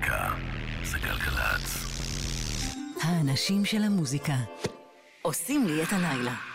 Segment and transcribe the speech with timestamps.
[0.00, 0.28] המוזיקה
[0.84, 1.86] זה גלגלצ.
[3.02, 4.36] האנשים של המוזיקה
[5.22, 6.49] עושים לי את הלילה.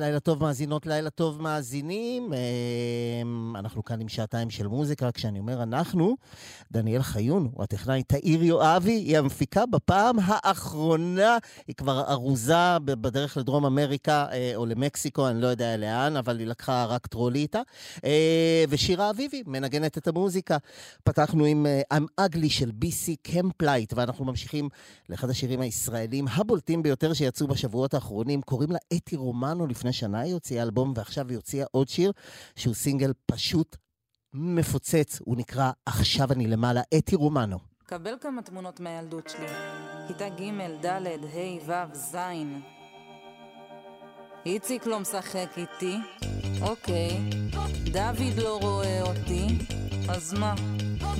[0.00, 2.32] לילה טוב מאזינות, לילה טוב מאזינים.
[2.32, 6.16] אמ, אנחנו כאן עם שעתיים של מוזיקה, כשאני אומר אנחנו,
[6.72, 11.38] דניאל חיון הוא הטכנאי, תאיר יואבי היא המפיקה בפעם האחרונה,
[11.68, 16.46] היא כבר ארוזה בדרך לדרום אמריקה אה, או למקסיקו, אני לא יודע לאן, אבל היא
[16.46, 17.60] לקחה רק טרולי איתה.
[18.04, 20.56] אה, ושירה אביבי מנגנת את המוזיקה.
[21.04, 24.68] פתחנו עם אה, I'm Ugly של BC Camplight, ואנחנו ממשיכים
[25.08, 28.42] לאחד השירים הישראלים הבולטים ביותר שיצאו בשבועות האחרונים.
[28.42, 32.12] קוראים לה אתי רומנו, לפני שנה היא הוציאה אלבום, ועכשיו היא הוציאה עוד שיר,
[32.56, 33.76] שהוא סינגל פשוט
[34.34, 37.58] מפוצץ, הוא נקרא "עכשיו אני למעלה", אתי רומנו.
[37.86, 39.46] קבל כמה תמונות מהילדות שלי.
[40.08, 40.42] כיתה ג',
[40.86, 40.86] ד',
[41.34, 42.16] ה', ו', ז'.
[44.46, 45.96] איציק לא משחק איתי,
[46.62, 47.30] אוקיי.
[47.92, 49.46] דוד לא רואה אותי,
[50.08, 50.54] אז מה?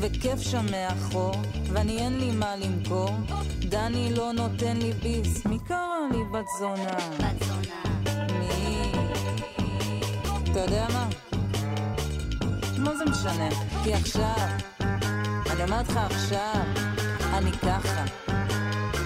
[0.01, 1.33] וכיף שם מאחור,
[1.73, 3.11] ואני אין לי מה למכור.
[3.61, 5.79] דני לא נותן לי ביס, מי קרא
[6.13, 6.97] לי בת זונה?
[7.19, 7.83] בת זונה.
[8.39, 8.93] מי?
[10.53, 11.30] אתה יודע מה?
[12.81, 13.49] מה זה משנה?
[13.85, 14.49] כי עכשיו,
[15.51, 16.63] אני אומרת לך עכשיו,
[17.35, 18.05] אני ככה,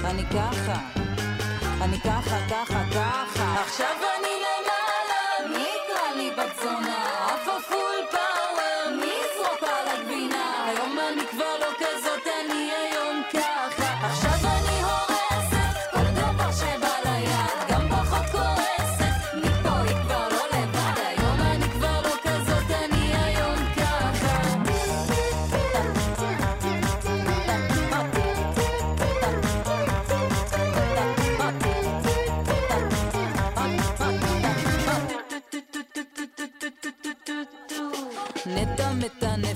[0.04, 0.78] אני ככה,
[1.80, 3.60] אני ככה, ככה, ככה.
[3.60, 4.33] עכשיו אני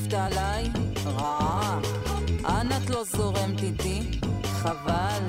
[0.08, 0.70] חושבת עליי?
[1.06, 1.80] רעה.
[2.44, 4.02] אנה את לא זורמת איתי?
[4.44, 5.22] חבל.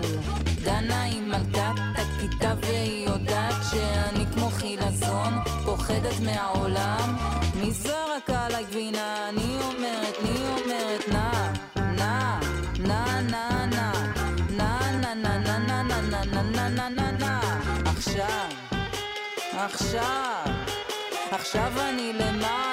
[0.64, 5.34] דנה היא מלכת הכיתה והיא יודעת שאני כמו חילזון,
[5.66, 7.18] פוחדת מהעולם.
[7.56, 9.30] מי זרק עליי גבינה?
[9.30, 12.40] אני אומרת, אני אומרת, נא, נא,
[12.80, 13.92] נא, נא, נא,
[14.50, 17.40] נא, נא, נא, נא, נא, נא, נא, נא, נא, נא, נא,
[17.86, 18.50] עכשיו,
[19.54, 20.44] עכשיו,
[21.32, 22.69] עכשיו אני למעלה.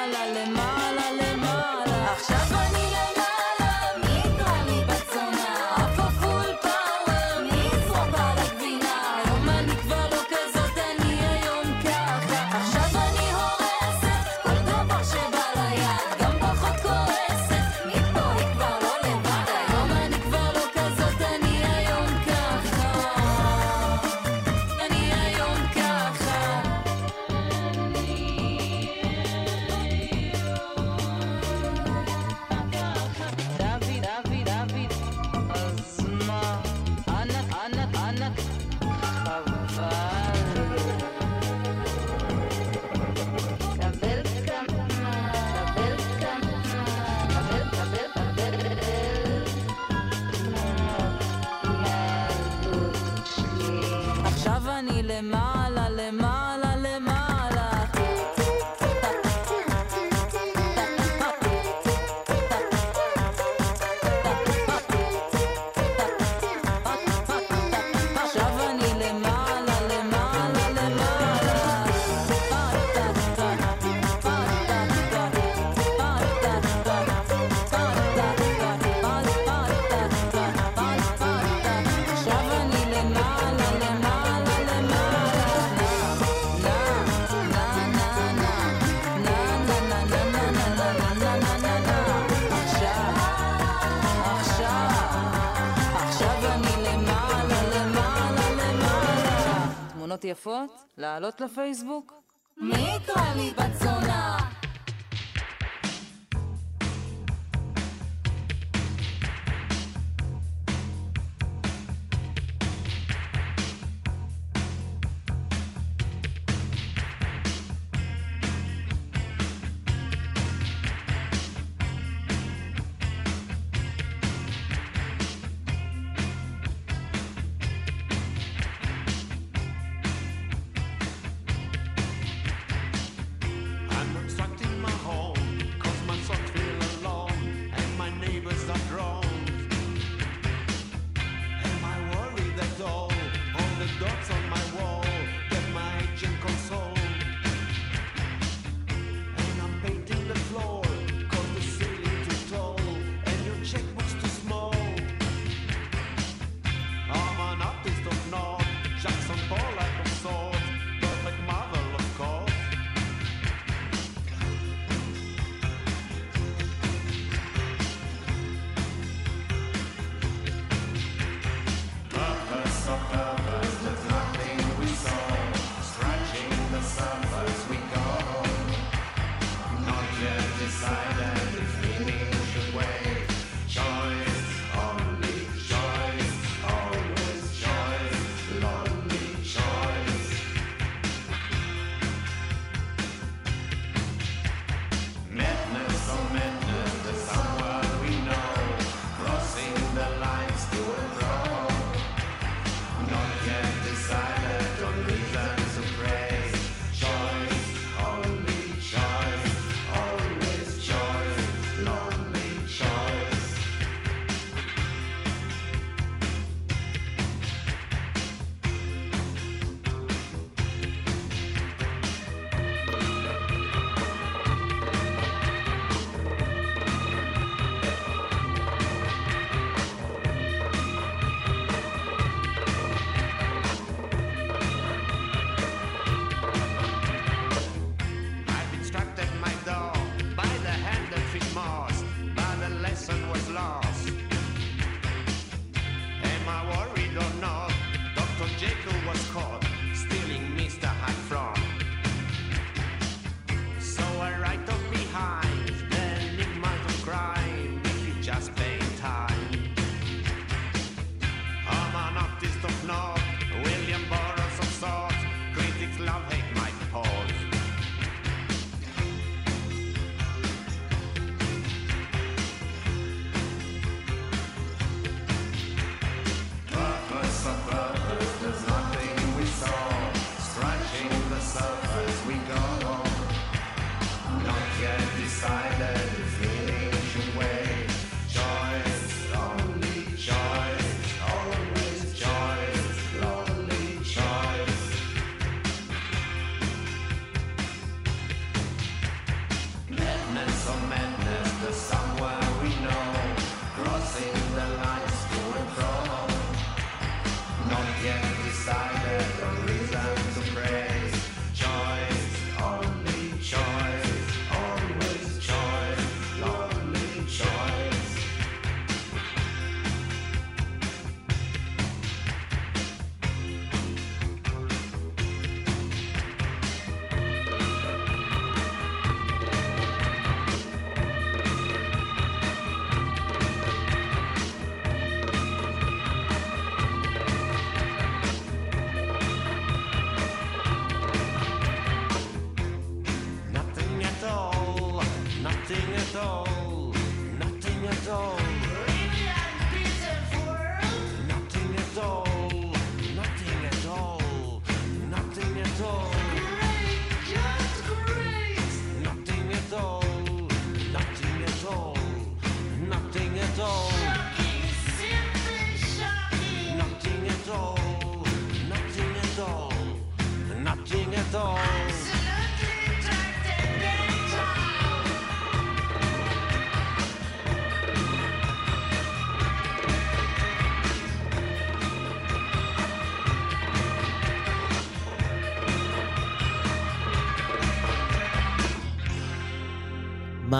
[100.17, 102.13] תמונות יפות, לעלות לפייסבוק?
[102.57, 104.36] מי יקרא לי בצונה?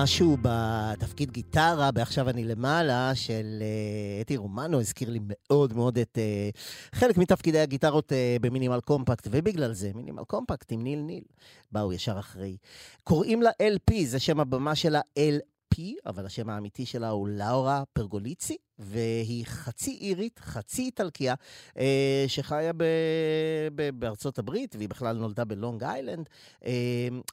[0.03, 6.19] משהו בתפקיד גיטרה, בעכשיו אני למעלה, של אה, אתי רומנו, הזכיר לי מאוד מאוד את
[6.19, 6.51] אה,
[6.93, 11.25] חלק מתפקידי הגיטרות אה, במינימל קומפקט, ובגלל זה מינימל קומפקט עם ניל ניל,
[11.73, 12.57] באו ישר אחרי.
[13.05, 18.57] קוראים לה LP, זה שם הבמה שלה LP, אבל השם האמיתי שלה הוא לאורה פרגוליצי,
[18.79, 21.35] והיא חצי אירית, חצי איטלקיה,
[21.79, 22.85] אה, שחיה ב,
[23.75, 26.29] ב, בארצות הברית, והיא בכלל נולדה בלונג איילנד.
[26.65, 26.73] אה,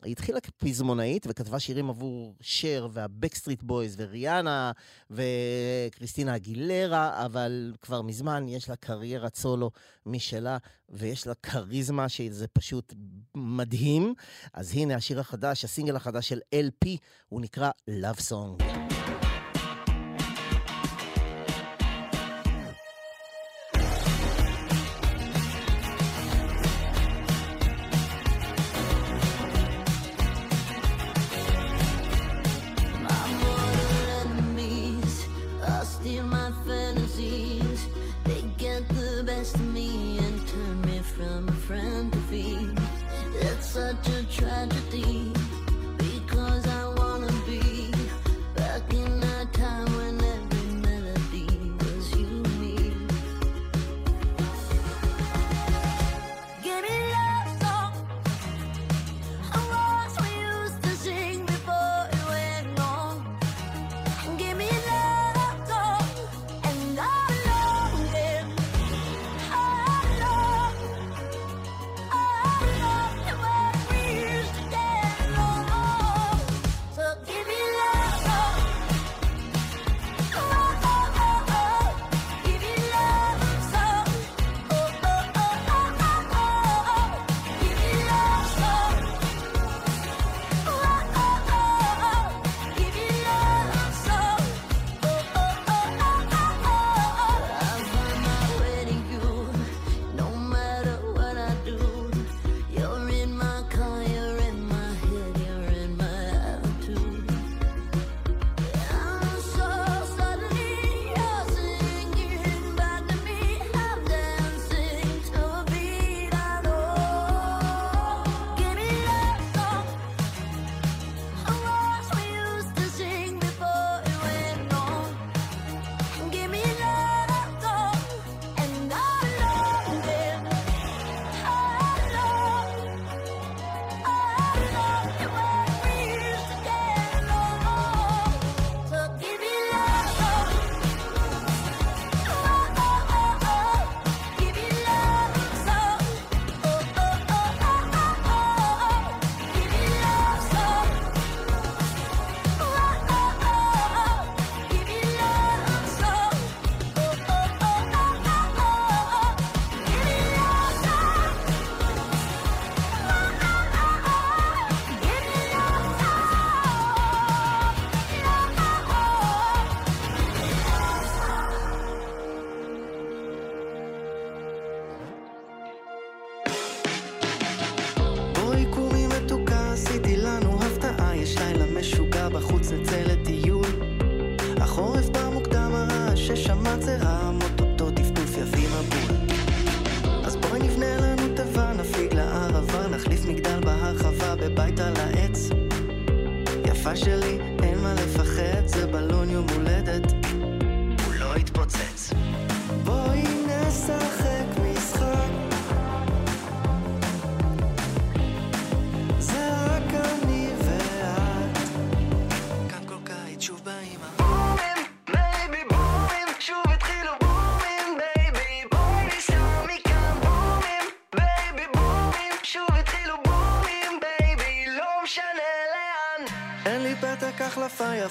[0.04, 4.72] היא התחילה כפזמונאית וכתבה שירים עבור שר והבקסטריט בויז וריאנה
[5.12, 9.72] וקריסטינה אגילרה, אבל כבר מזמן יש לה קריירת סולו
[10.06, 10.58] משלה,
[10.90, 12.94] ויש לה כריזמה שזה פשוט
[13.36, 14.14] מדהים.
[14.54, 16.88] אז הנה השיר החדש, הסינגל החדש של LP,
[17.30, 18.93] הוא נקרא Love Song.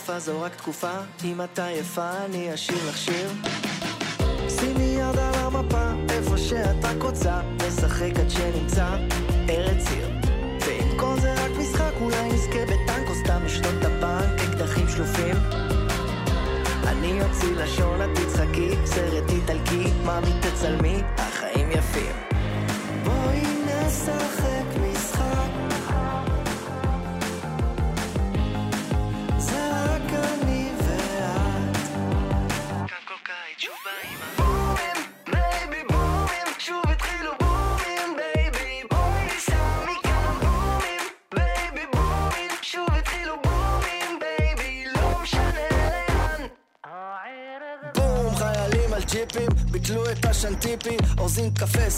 [0.03, 0.93] יפה, זו רק תקופה,
[1.25, 3.31] אם את עייפה אני אשאיר לך שיר.
[4.49, 8.97] שימי יד על המפה, איפה שאת רק רוצה, נשחק עד שנמצא
[9.49, 10.09] ארץ עיר.
[10.67, 15.37] ואם כל זה רק משחק, אולי נזכה בטנק או סתם לשלוט את הבנק, אקדחים שלופים.
[16.87, 22.22] אני אוציא לשון, את תצחקי, סרט איטלקי, מאמי תצלמי, החיים יפים.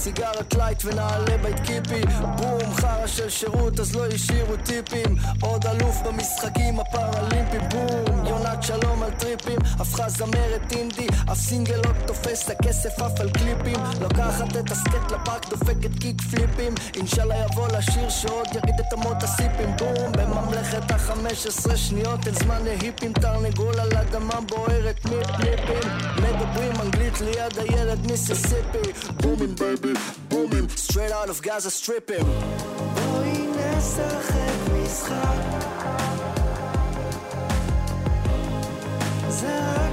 [0.04, 2.00] סיגרת לייט ונעלה בית קיפי.
[2.36, 5.16] בום, חרא של שירות, אז לא השאירו טיפים.
[5.42, 8.26] עוד אלוף במשחקים הפראלימפיים, בום.
[8.26, 10.72] יונת שלום על טריפים, הפכה זמרת
[11.34, 13.80] אינדי, אף סינגל לא תופס, הכסף עף על קליפים.
[14.00, 16.74] לוקחת את הסקייט לפארק, דופקת קיק פליפים.
[16.96, 20.12] אינשאללה יבוא לשיר שעוד יריד את אמות הסיפים, בום.
[20.12, 25.90] בממלכת החמש עשרה שניות, אין זמן להיפים, תרנגול על אדמה בוערת, מיפ מיפים.
[26.16, 29.08] מדברים אנגלית ליד הילד מיסיסיפי.
[29.22, 29.92] בומים בייבי,
[30.28, 32.24] בומים, straight out of Gaza סטריפים.
[32.94, 35.34] בואי נשחק משחק
[39.28, 39.83] זה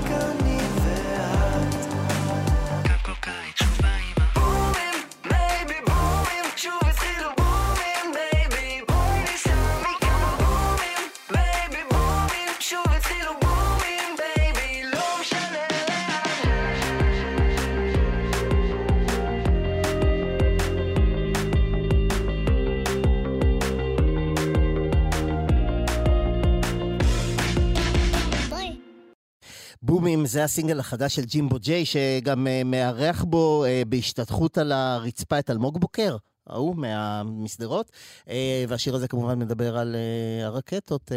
[30.32, 35.40] בומים זה הסינגל החדש של ג'ימבו ג'יי, שגם אה, מארח בו אה, בהשתתחות על הרצפה
[35.40, 36.18] את אלמוג בוקר.
[36.48, 37.92] ההוא מהמשדרות,
[38.30, 39.96] אה, והשיר הזה כמובן מדבר על
[40.44, 41.12] הרקטות,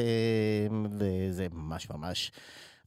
[0.99, 2.33] וזה ממש ממש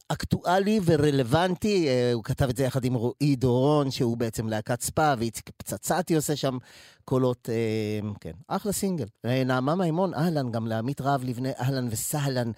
[0.08, 1.88] אקטואלי ורלוונטי.
[1.88, 6.16] אה, הוא כתב את זה יחד עם רועי דורון, שהוא בעצם להקת ספא, ואיציק פצצתי
[6.16, 6.58] עושה שם
[7.04, 9.06] קולות, אה, כן, אחלה סינגל.
[9.24, 12.50] אה, נעמה מימון, אהלן, גם לעמית רהב לבנה, אהלן וסהלן.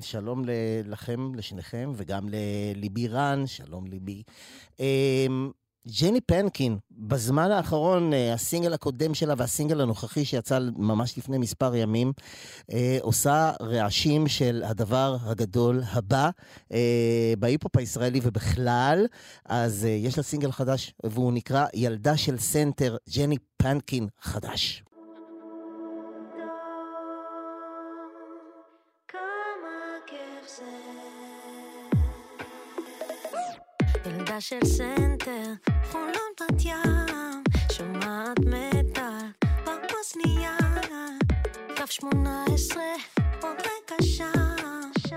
[0.00, 0.42] שלום
[0.84, 4.22] לכם, לשניכם, וגם לליבי רן, שלום ליבי.
[5.90, 12.12] ג'ני פנקין, בזמן האחרון, אה, הסינגל הקודם שלה והסינגל הנוכחי שיצא ממש לפני מספר ימים,
[12.72, 16.30] אה, עושה רעשים של הדבר הגדול הבא
[16.72, 19.06] אה, בהיפ-הופ הישראלי ובכלל.
[19.44, 24.82] אז יש לה סינגל חדש, והוא נקרא ילדה של סנטר, ג'ני פנקין חדש.
[34.40, 35.52] של סנטר,
[35.92, 39.26] חולון בת ים, שומעת מטאל
[39.64, 40.56] באוזנייה,
[41.76, 42.92] קו שמונה עשרה,
[43.42, 45.08] עוד רגע שם.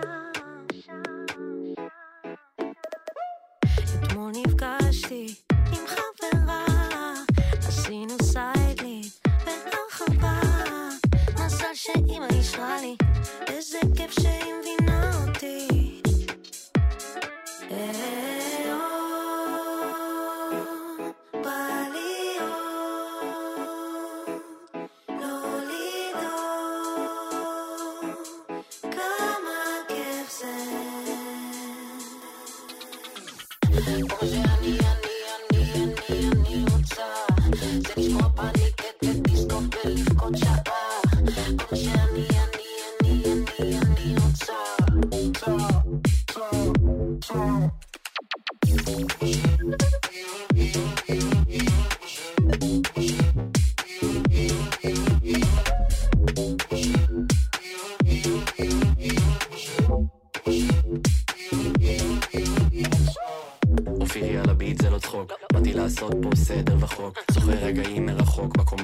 [4.04, 6.66] אתמול נפגשתי עם חברה,
[7.68, 9.02] עשינו סיידלי
[9.46, 10.40] בהרחבה,
[11.46, 12.96] מזל שאמא אישרה לי,
[13.48, 14.81] איזה כיף שהיא מבינה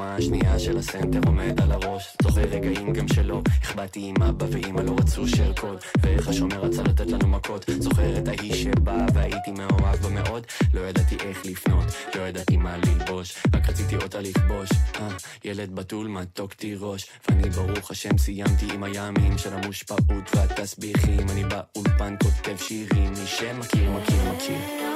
[0.07, 3.41] בקומה השנייה של הסנטר עומד על הראש זוכר רגעים גם שלא.
[3.63, 7.65] החבאתי עם אבא ואמא לא רצו שארקוד ואיך השומר רצה לתת לנו מכות.
[7.79, 10.45] זוכר את ההיא שבאה והייתי מאוהב בה מאוד.
[10.73, 13.37] לא ידעתי איך לפנות לא ידעתי מה ללבוש.
[13.55, 14.69] רק רציתי אותה לכבוש.
[14.99, 15.07] אה,
[15.43, 17.05] ילד בתול מתוק תירוש.
[17.29, 20.35] ואני ברוך השם סיימתי עם הימים של המושפעות.
[20.35, 23.09] והתסביכים אני באולפן כותב שירים.
[23.09, 24.86] מי שמכיר מכיר מכיר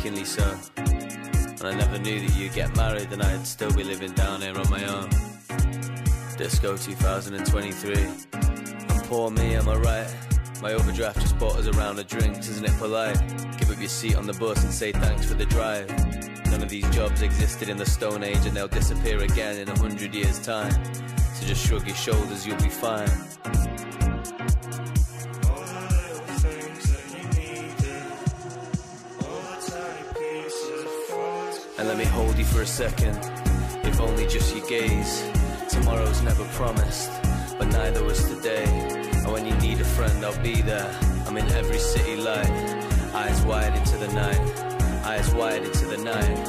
[0.00, 0.56] Achingly so.
[0.78, 4.58] And I never knew that you'd get married and I'd still be living down here
[4.58, 5.10] on my own.
[6.38, 7.94] Disco 2023.
[8.32, 10.16] And poor me, am I right?
[10.62, 13.20] My overdraft just bought us a round of drinks, isn't it polite?
[13.58, 15.90] Give up your seat on the bus and say thanks for the drive.
[16.46, 19.78] None of these jobs existed in the Stone Age and they'll disappear again in a
[19.78, 20.72] hundred years' time.
[21.34, 23.10] So just shrug your shoulders, you'll be fine.
[32.10, 33.16] Hold you for a second,
[33.84, 35.22] if only just your gaze.
[35.68, 37.10] Tomorrow's never promised,
[37.58, 38.64] but neither was today.
[38.64, 40.94] And when you need a friend, I'll be there.
[41.26, 42.50] I'm in every city light,
[43.14, 44.40] eyes wide into the night,
[45.04, 46.48] eyes wide into the night.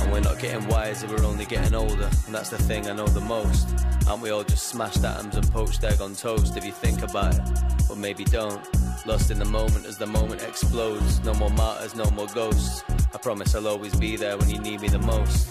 [0.00, 2.08] And we're not getting wiser, we're only getting older.
[2.26, 3.68] And that's the thing I know the most.
[4.06, 7.34] Aren't we all just smashed atoms and poached egg on toast if you think about
[7.34, 7.42] it?
[7.88, 8.66] But maybe don't.
[9.06, 11.20] Lost in the moment as the moment explodes.
[11.24, 12.84] No more martyrs, no more ghosts.
[13.14, 15.48] I promise I'll always be there when you need me the most.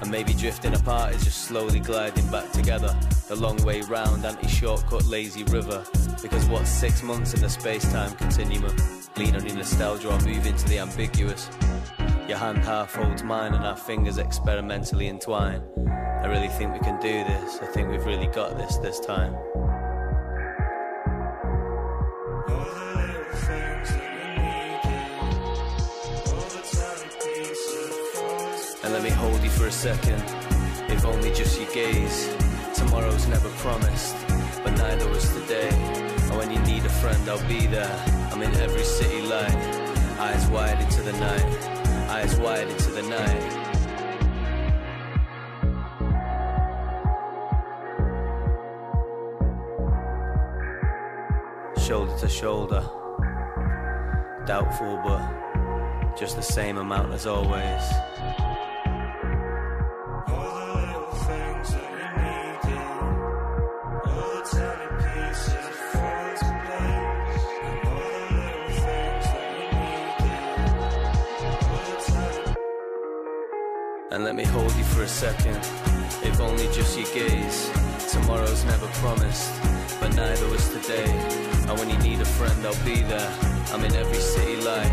[0.00, 2.96] And maybe drifting apart is just slowly gliding back together.
[3.28, 5.84] The long way round, anti shortcut, lazy river.
[6.22, 8.76] Because what's six months in the space time continuum?
[9.16, 11.48] Lean on your nostalgia or move into the ambiguous.
[12.28, 15.62] Your hand half holds mine and our fingers experimentally entwine.
[16.20, 17.58] I really think we can do this.
[17.62, 19.34] I think we've really got this this time.
[28.84, 30.22] And let me hold you for a second,
[30.88, 32.32] if only just your gaze.
[32.74, 34.14] Tomorrow's never promised,
[34.62, 35.68] but neither was today.
[35.70, 38.28] And when you need a friend, I'll be there.
[38.30, 39.52] I'm in every city light,
[40.20, 41.68] eyes wide into the night,
[42.08, 43.64] eyes wide into the night.
[51.80, 52.88] Shoulder to shoulder,
[54.46, 57.82] doubtful, but just the same amount as always.
[74.10, 75.56] And let me hold you for a second,
[76.24, 77.70] if only just your gaze.
[78.10, 79.52] Tomorrow's never promised,
[80.00, 81.10] but neither was today.
[81.68, 83.30] And when you need a friend, I'll be there.
[83.70, 84.90] I'm in every city light,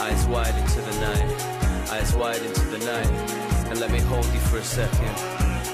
[0.00, 3.30] eyes wide into the night, eyes wide into the night.
[3.70, 5.14] And let me hold you for a second,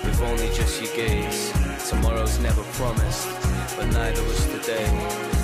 [0.05, 1.51] if only just your gaze.
[1.89, 3.27] Tomorrow's never promised,
[3.79, 4.85] but neither was today.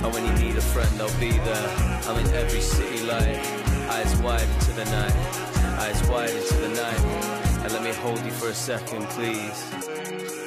[0.04, 1.68] And when you need a friend, I'll be there.
[2.06, 3.40] I'm in every city light,
[3.88, 7.00] eyes wide into the night, eyes wide into the night.
[7.64, 10.41] And let me hold you for a second, please.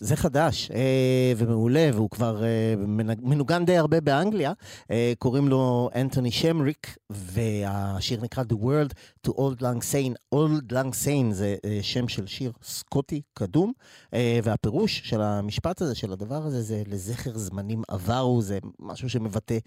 [0.00, 2.74] זה חדש אה, ומעולה, והוא כבר אה,
[3.22, 4.52] מנוגן די הרבה באנגליה.
[4.90, 8.92] אה, קוראים לו אנטוני שמריק, והשיר נקרא The World
[9.26, 10.34] to Old Lang Syne.
[10.34, 13.72] Old Lang Syne זה אה, שם של שיר סקוטי קדום,
[14.14, 19.58] אה, והפירוש של המשפט הזה, של הדבר הזה, זה לזכר זמנים עברו, זה משהו שמבטא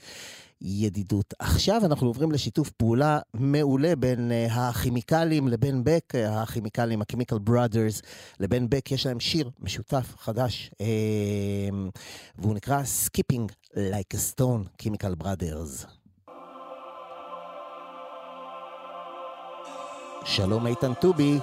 [0.62, 1.34] ידידות.
[1.40, 8.02] עכשיו אנחנו עוברים לשיתוף פעולה מעולה בין uh, הכימיקלים לבין בק, uh, הכימיקלים, ה-Chemical Brothers,
[8.40, 10.82] לבין בק, יש להם שיר משותף חדש, uh,
[12.38, 15.88] והוא נקרא Skipping Like a Stone, Chemical Brothers.
[20.26, 21.40] שלום איתן טובי.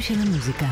[0.00, 0.66] של המוזיקה.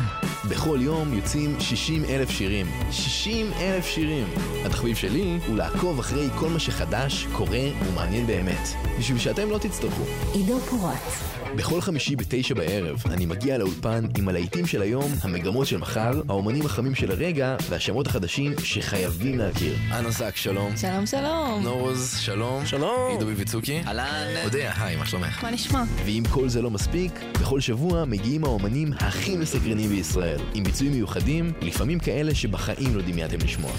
[0.49, 2.65] בכל יום יוצאים 60 אלף שירים.
[2.91, 4.27] 60 אלף שירים.
[4.65, 8.67] התחביב שלי הוא לעקוב אחרי כל מה שחדש, קורה ומעניין באמת.
[8.99, 10.03] בשביל שאתם לא תצטרכו.
[10.33, 11.28] עידו פורט.
[11.59, 16.65] בכל חמישי בתשע בערב אני מגיע לאולפן עם הלהיטים של היום, המגמות של מחר, האומנים
[16.65, 19.75] החמים של הרגע והשמות החדשים שחייבים להכיר.
[19.91, 20.77] אנה זק, שלום.
[20.77, 21.63] שלום שלום.
[21.63, 22.65] נורוז, שלום.
[22.65, 23.11] שלום.
[23.11, 23.81] עידו ביביצוקי.
[23.87, 24.43] אהלן.
[24.43, 25.43] אודיה, היי, מה שלומך?
[25.43, 25.83] מה נשמע?
[26.05, 31.53] ואם כל זה לא מספיק, בכל שבוע מגיעים האומנים הכי מסקרנים בישראל, עם ביצועים מיוחדים,
[31.61, 33.71] לפעמים כאלה שבחיים לא דמיינתם לשמוע.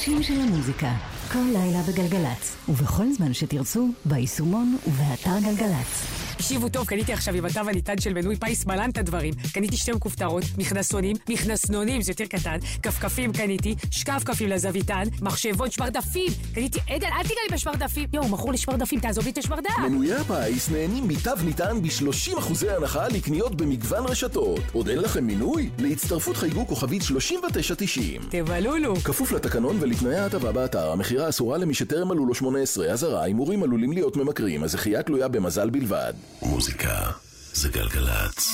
[0.00, 0.92] האנשים של המוזיקה.
[1.32, 2.56] כל לילה בגלגלצ.
[2.68, 6.09] ובכל זמן שתרצו, ביישומון ובאתר גלגלצ.
[6.40, 9.34] תקשיבו טוב, קניתי עכשיו עם התו הניתן של מנוי פיס מלן את הדברים.
[9.54, 16.32] קניתי שתי מכופתרות, מכנסונים, מכנסנונים, זה יותר קטן, כפכפים קניתי, שקף כפים לזוויתן, מחשבון, שמרדפים.
[16.54, 18.08] קניתי, עדן, אל תיגע לי בשמרדפים.
[18.12, 19.78] יואו, מכור לי שמרדפים, תעזוב לי את השמרדף.
[19.82, 24.60] מנויי הפיס נהנים מתו ניתן ב-30% הנחה לקניות במגוון רשתות.
[24.72, 25.70] עוד אין לכם מינוי?
[25.78, 28.20] להצטרפות חייגו כוכבית 3990.
[28.30, 28.96] תבלולו.
[28.96, 33.92] כפוף לתקנון ולתנאי ההטבה באתר, המכירה אסורה למי שטרם מלאו לו 18, אזהרה, הימורים עלולים
[33.92, 36.12] להיות ממכרים, הזכייה תלויה במזל בלבד.
[36.42, 37.10] מוזיקה
[37.52, 38.50] זה גלגלצ.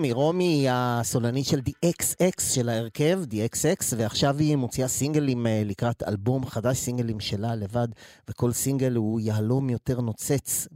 [0.00, 6.02] רומי, רומי היא הסולנית של DXX של ההרכב, DXX, ועכשיו היא מוציאה סינגלים אה, לקראת
[6.02, 7.88] אלבום חדש, סינגלים שלה לבד,
[8.28, 10.68] וכל סינגל הוא יהלום יותר נוצץ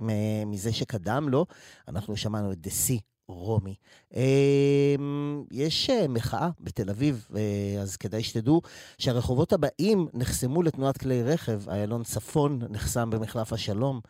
[0.46, 1.46] מזה שקדם לו.
[1.88, 3.74] אנחנו שמענו את The Sea רומי.
[4.14, 8.62] אמ, יש אה, מחאה בתל אביב, אה, אז כדאי שתדעו
[8.98, 11.68] שהרחובות הבאים נחסמו לתנועת כלי רכב.
[11.68, 14.00] איילון צפון נחסם במחלף השלום.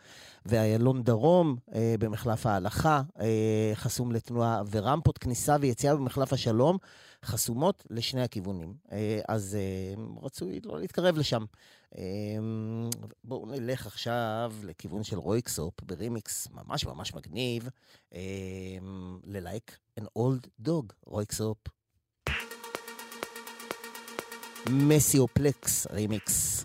[0.46, 6.78] ואיילון דרום אה, במחלף ההלכה אה, חסום לתנועה, ורמפות כניסה ויציאה במחלף השלום
[7.24, 8.74] חסומות לשני הכיוונים.
[8.92, 11.44] אה, אז אה, רצוי לא להתקרב לשם.
[11.98, 12.02] אה,
[13.24, 17.68] בואו נלך עכשיו לכיוון של רויקסופ ברימיקס ממש ממש מגניב,
[18.14, 18.20] אה,
[19.24, 21.58] ל Like an Old Dog, רויקסופ.
[24.70, 26.64] Maceo Plex Remix.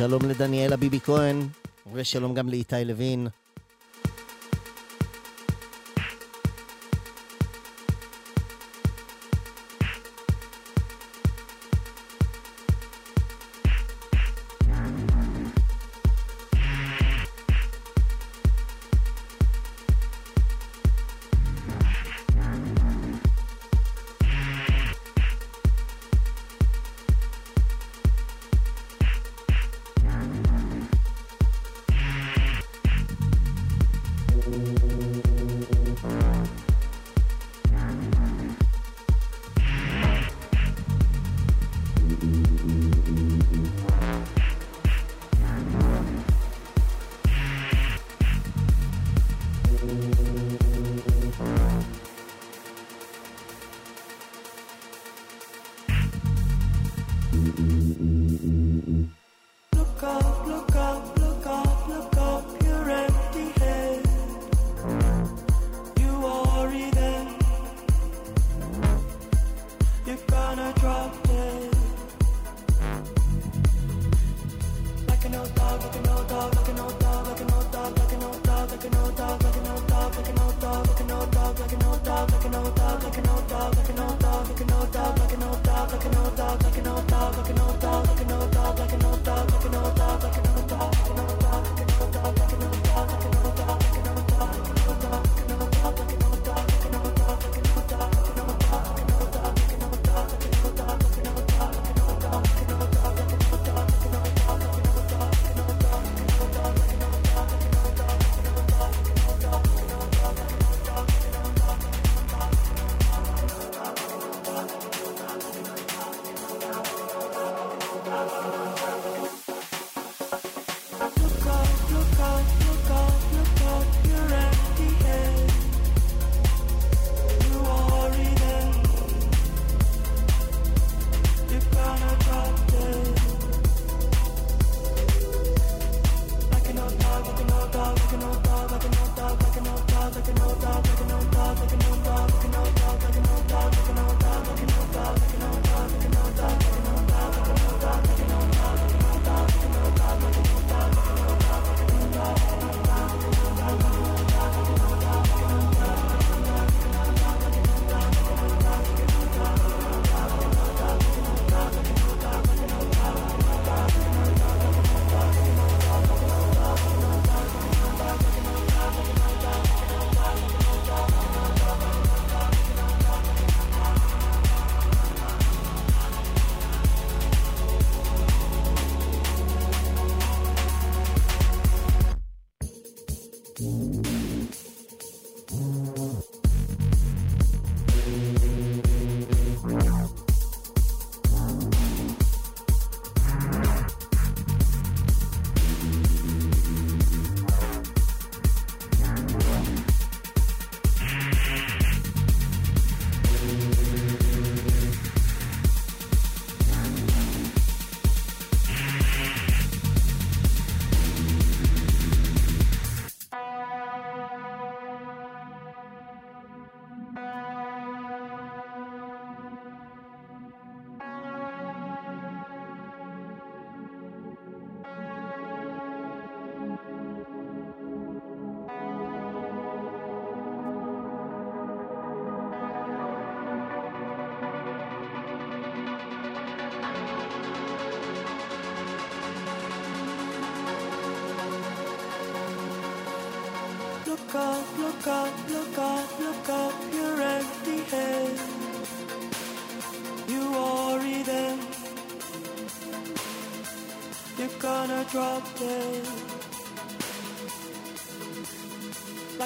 [0.00, 1.48] שלום לדניאלה ביבי כהן,
[1.92, 3.28] ושלום גם לאיתי לוין.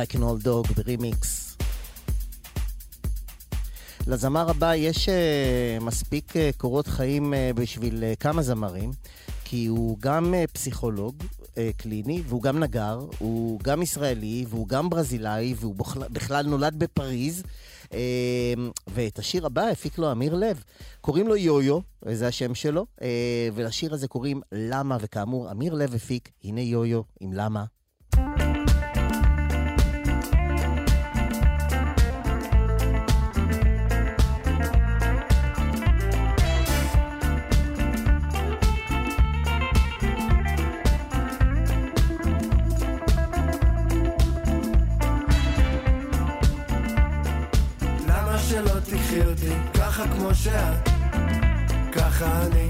[0.00, 1.56] Like an Old Dog ברימיקס.
[4.06, 8.90] לזמר הבא יש uh, מספיק uh, קורות חיים uh, בשביל uh, כמה זמרים,
[9.44, 14.90] כי הוא גם uh, פסיכולוג uh, קליני, והוא גם נגר, הוא גם ישראלי, והוא גם
[14.90, 17.42] ברזילאי, והוא בכלל, בכלל נולד בפריז.
[17.84, 17.92] Uh,
[18.88, 20.62] ואת השיר הבא הפיק לו אמיר לב.
[21.00, 21.78] קוראים לו יו-יו,
[22.12, 23.02] זה השם שלו, uh,
[23.54, 27.64] ולשיר הזה קוראים למה, וכאמור, אמיר לב הפיק, הנה יו-יו עם למה.
[50.30, 50.88] כמו שאת,
[51.92, 52.68] ככה אני.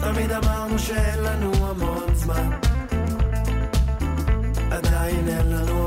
[0.00, 2.50] תמיד אמרנו שאין לנו המון זמן,
[4.70, 5.79] עדיין אין לנו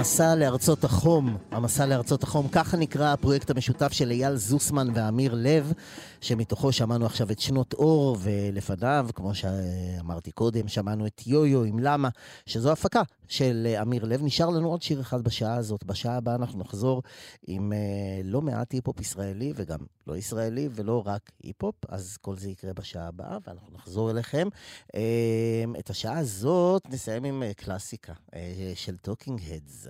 [0.00, 5.72] המסע לארצות החום, המסע לארצות החום, ככה נקרא הפרויקט המשותף של אייל זוסמן ואמיר לב,
[6.20, 12.08] שמתוכו שמענו עכשיו את שנות אור, ולפניו, כמו שאמרתי קודם, שמענו את יו-יו עם למה,
[12.46, 14.22] שזו הפקה של אמיר לב.
[14.22, 15.84] נשאר לנו עוד שיר אחד בשעה הזאת.
[15.84, 17.02] בשעה הבאה אנחנו נחזור
[17.46, 17.78] עם אה,
[18.24, 23.08] לא מעט היפ-הופ ישראלי, וגם לא ישראלי, ולא רק היפ-הופ, אז כל זה יקרה בשעה
[23.08, 24.48] הבאה, ואנחנו נחזור אליכם.
[24.94, 29.88] אה, את השעה הזאת נסיים עם אה, קלאסיקה אה, של Talking Heads.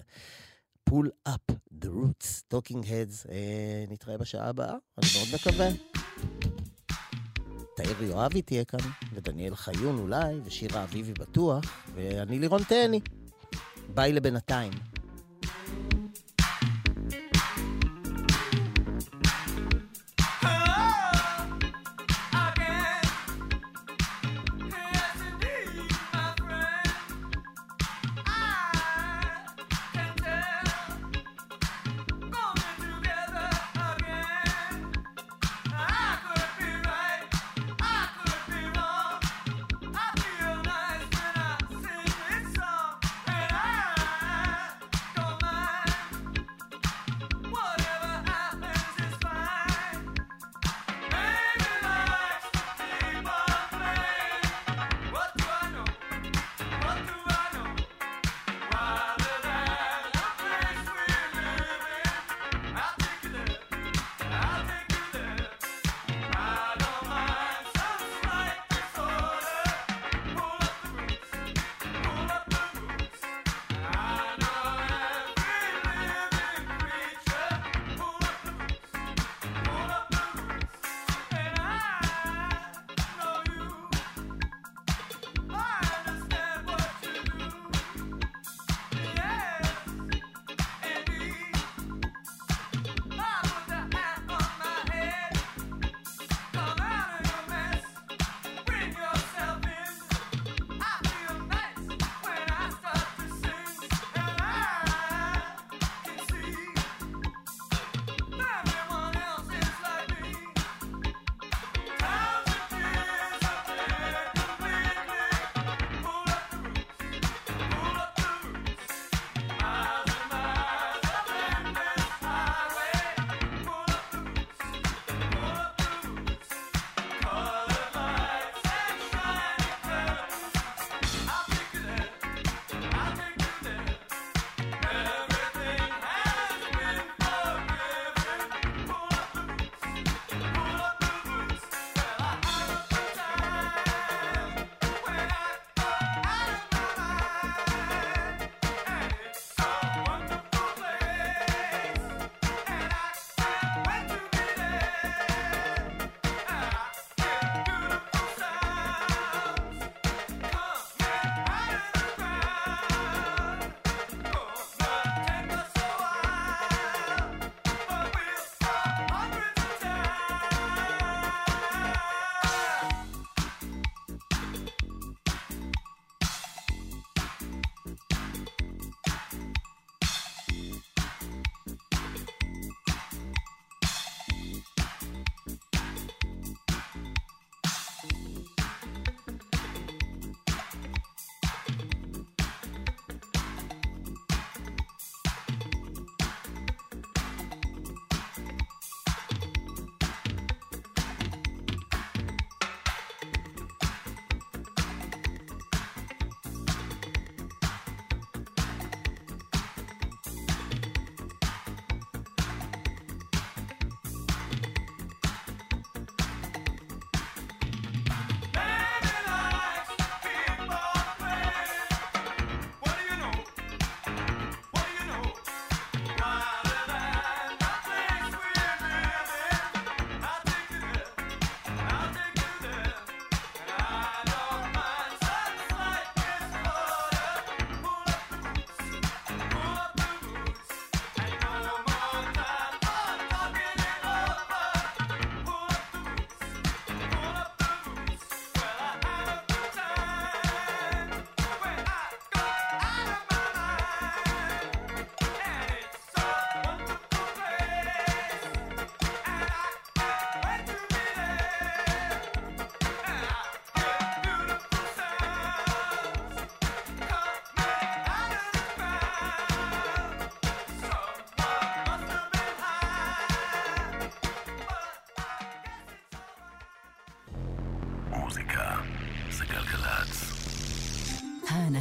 [0.84, 1.40] Pull Up
[1.82, 3.26] the Roots, Talking Heads.
[3.88, 5.68] נתראה בשעה הבאה, אני מאוד מקווה.
[7.76, 8.78] תאיר יואבי תהיה כאן,
[9.14, 11.64] ודניאל חיון אולי, ושירה אביבי בטוח,
[11.94, 13.00] ואני לירון תאני.
[13.94, 14.72] ביי לבינתיים.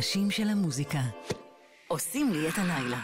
[0.09, 1.01] האנשים של המוזיקה.
[1.87, 2.99] עושים לי את הלילה.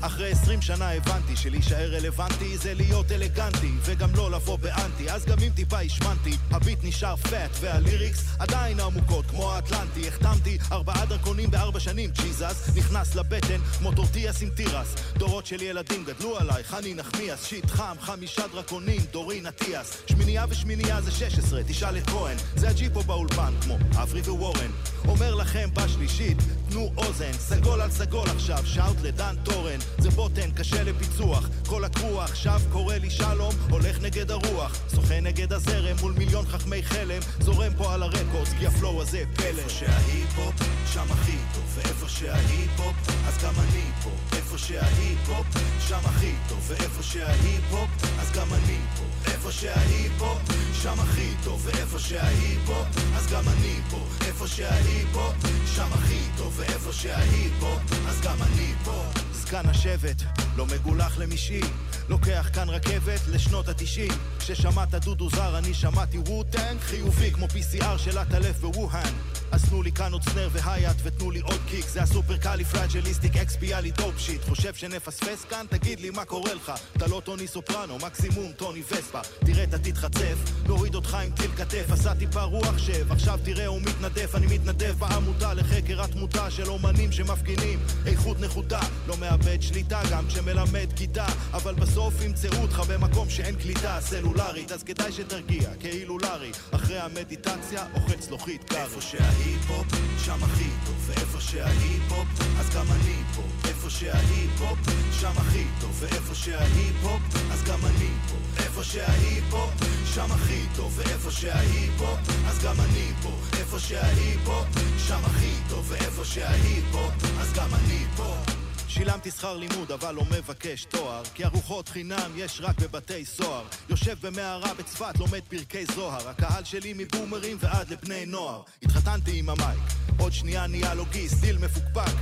[0.00, 5.10] אחרי עשרים שנה הבנתי שלהישאר רלוונטי זה להיות אלגנטי וגם לא לבוא באנטי.
[5.10, 11.06] אז גם אם טיפה השמנתי הביט נשאר פאט והליריקס עדיין עמוקות כמו האטלנטי החתמתי ארבעה
[11.06, 12.10] דרכונים בארבע שנים.
[12.10, 14.94] ג'יזס נכנס לבטן כמו טורטיאס עם תירס.
[15.16, 17.44] דורות של ילדים גדלו עליי חני נחמיאס.
[17.44, 20.02] שיט חם חמישה דרקונים דורין אטיאס.
[20.06, 22.36] שמינייה ושמינייה זה 16 תשאל את כהן.
[22.56, 24.70] זה הג'יפו באולפן כמו אברי ווורן.
[25.08, 26.38] אומר לכם בשלישית
[26.70, 27.32] תנו אוזן.
[27.32, 31.48] סגול על סגול עכשיו shout לדן תורן זה בוטן, קשה לפיצוח.
[31.66, 34.78] כל הקרוע עכשיו קורא לי שלום הולך נגד הרוח.
[34.94, 37.22] שוחה נגד הזרם מול מיליון חכמי חלם.
[37.40, 40.54] זורם פה על ה records כי ה flow הזה פלא איפה שההיפ-הופ
[40.92, 41.64] שם הכי טוב.
[41.74, 42.96] ואיפה שההיפ-הופ
[43.28, 44.10] אז גם אני פה.
[44.36, 45.46] איפה שההיפ-הופ
[45.88, 46.64] שם הכי טוב.
[46.68, 49.30] ואיפה שההיפ-הופ אז גם אני פה.
[49.30, 50.38] איפה שההיפ-הופ
[50.82, 51.62] שם הכי טוב.
[51.66, 54.06] ואיפה שההיפ-הופ אז גם אני פה.
[54.26, 55.34] איפה שההיפ-הופ
[55.74, 56.54] שם הכי טוב.
[56.56, 59.04] ואיפה שההיפ-הופ אז גם אני פה.
[59.32, 60.22] זקן השבט,
[60.56, 61.60] לא מגולח למשעי
[62.08, 64.12] לוקח כאן רכבת לשנות התשעים.
[64.38, 69.12] כששמעת דודו זר אני שמעתי Wu-Tang חיובי כמו PCR של עטלף בווהאן
[69.52, 73.90] אז תנו לי כאן עוד snare ו hat ותנו לי עוד kick זה ה supercalifragilisticexpiali
[73.90, 74.44] dope shit.
[74.44, 75.66] חושב שנפספס כאן?
[75.70, 76.72] תגיד לי מה קורה לך.
[76.96, 79.20] אתה לא טוני סופרנו, מקסימום טוני וספה.
[79.44, 80.36] תראה אתה תתחצף,
[80.66, 81.86] נוריד אותך עם טיל כתף.
[81.90, 84.34] עשה טיפה רוח שב, עכשיו תראה הוא מתנדף.
[84.34, 87.78] אני מתנדב בעמותה לחקר התמותה של אומנים שמפגינים.
[88.06, 93.98] איכות נחותה, לא מאבד שליטה גם כשמלמד כיתה אבל בסוף ימצאו אותך במקום שאין קליטה.
[94.00, 96.50] סלולרית אז כדאי שתרגיע, כאילו לארי.
[96.70, 99.00] אחרי המדיטציה אוכל צלוחית קארי
[99.38, 99.86] שההיפ-הופ,
[100.24, 102.26] שם הכי טוב ואיפה שההיפ-הופ,
[102.60, 103.42] אז גם אני פה.
[103.68, 104.78] איפה שההיפ-הופ,
[105.20, 107.20] שם הכי טוב ואיפה שההיפ-הופ,
[107.52, 108.62] אז גם אני פה.
[108.62, 109.70] איפה שההיפ-הופ,
[110.14, 112.18] שם הכי טוב ואיפה שההיפ-הופ,
[112.48, 113.30] אז גם אני פה.
[113.58, 114.66] איפה שההיפ-הופ,
[114.98, 118.57] שם הכי טוב ואיפה שההיפ-הופ, אז גם אני פה
[118.88, 121.22] שילמתי שכר לימוד אבל לא מבקש תואר.
[121.34, 123.64] כי ארוחות חינם יש רק בבתי סוהר.
[123.88, 126.28] יושב במערה בצפת לומד פרקי זוהר.
[126.28, 128.62] הקהל שלי מבומרים ועד לבני נוער.
[128.82, 129.80] התחתנתי עם ה mic.
[130.18, 132.12] עוד שנייה נהיה לוגיסט דיל מפוקפק.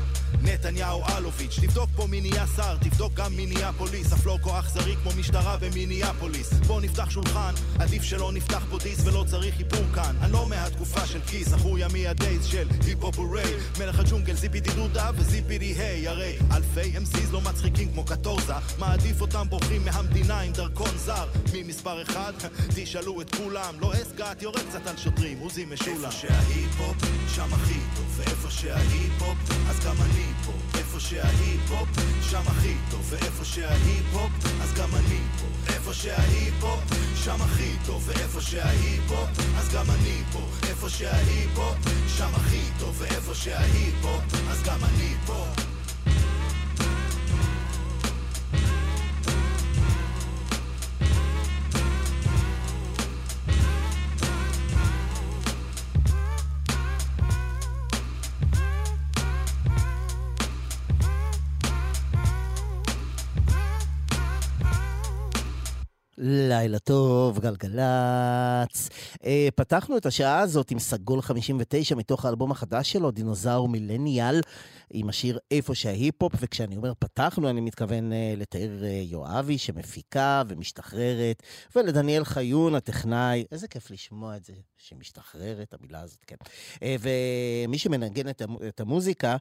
[0.42, 4.12] נתניהו אלוביץ' תבדוק פה מי נהיה שר תבדוק גם מי נהיה פוליס.
[4.12, 6.52] אף לא כוח זרי כמו משטרה במיניאפוליס.
[6.52, 10.16] בוא נפתח שולחן עדיף שלא נפתח פה דיס ולא צריך איפור כאן.
[10.22, 15.10] אני לא מהתקופה של כיס זכור ימי הדייז של היפ-הופ הורי מלך הג'ונגל זיפידי דודה
[15.16, 16.08] וזיפידי היי.
[16.08, 18.52] הרי אלפי MCs לא מצחיקים כמו קטורזה.
[18.78, 21.26] מעדיף אותם בורחים מהמדינה עם דרכון זר.
[21.52, 22.32] מי מספר אחד?
[22.74, 23.74] תשאלו את כולם.
[23.80, 25.96] לא אסגת יורד קצת על שוטרים עוזי משולם.
[25.96, 26.96] איפה שההיפ-הופ
[27.34, 28.06] שם הכי טוב.
[28.16, 29.38] ואיפה שההיפ-הופ
[29.70, 30.52] אז גם אני פה.
[30.78, 31.88] איפה שההיפ-הופ
[32.30, 33.06] שם הכי טוב.
[33.10, 34.32] ואיפה שההיפ-הופ
[34.62, 35.72] אז גם אני פה.
[35.74, 36.80] איפה שההיפ-הופ
[37.24, 38.02] שם הכי טוב.
[38.08, 39.28] ואיפה שההיפ-הופ
[39.58, 40.40] אז גם אני פה.
[40.68, 41.76] איפה שההיפ-הופ
[42.16, 42.96] שם הכי טוב.
[42.98, 45.65] ואיפה שההיפ-הופ אז גם אני פה
[66.18, 68.88] לילה טוב, גלגלצ.
[69.24, 74.40] אה, פתחנו את השעה הזאת עם סגול 59 מתוך האלבום החדש שלו, דינוזאור מילניאל,
[74.90, 81.42] עם השיר איפה שההיפ-הופ, וכשאני אומר פתחנו, אני מתכוון אה, לתאר אה, יואבי שמפיקה ומשתחררת,
[81.76, 86.36] ולדניאל חיון, הטכנאי, איזה כיף לשמוע את זה, שמשתחררת, המילה הזאת, כן.
[86.82, 89.36] אה, ומי שמנגן את, המ- את המוזיקה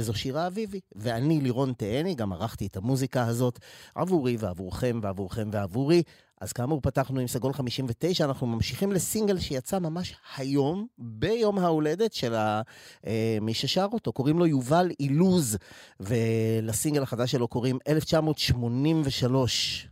[0.00, 3.58] זו שירה אביבי, ואני לירון תהני, גם ערכתי את המוזיקה הזאת
[3.94, 6.02] עבורי ועבורכם ועבורכם ועבורי.
[6.40, 12.34] אז כאמור, פתחנו עם סגול 59, אנחנו ממשיכים לסינגל שיצא ממש היום, ביום ההולדת של
[12.34, 12.62] ה,
[13.06, 14.12] אה, מי ששר אותו.
[14.12, 15.58] קוראים לו יובל אילוז,
[16.00, 19.88] ולסינגל החדש שלו קוראים 1983.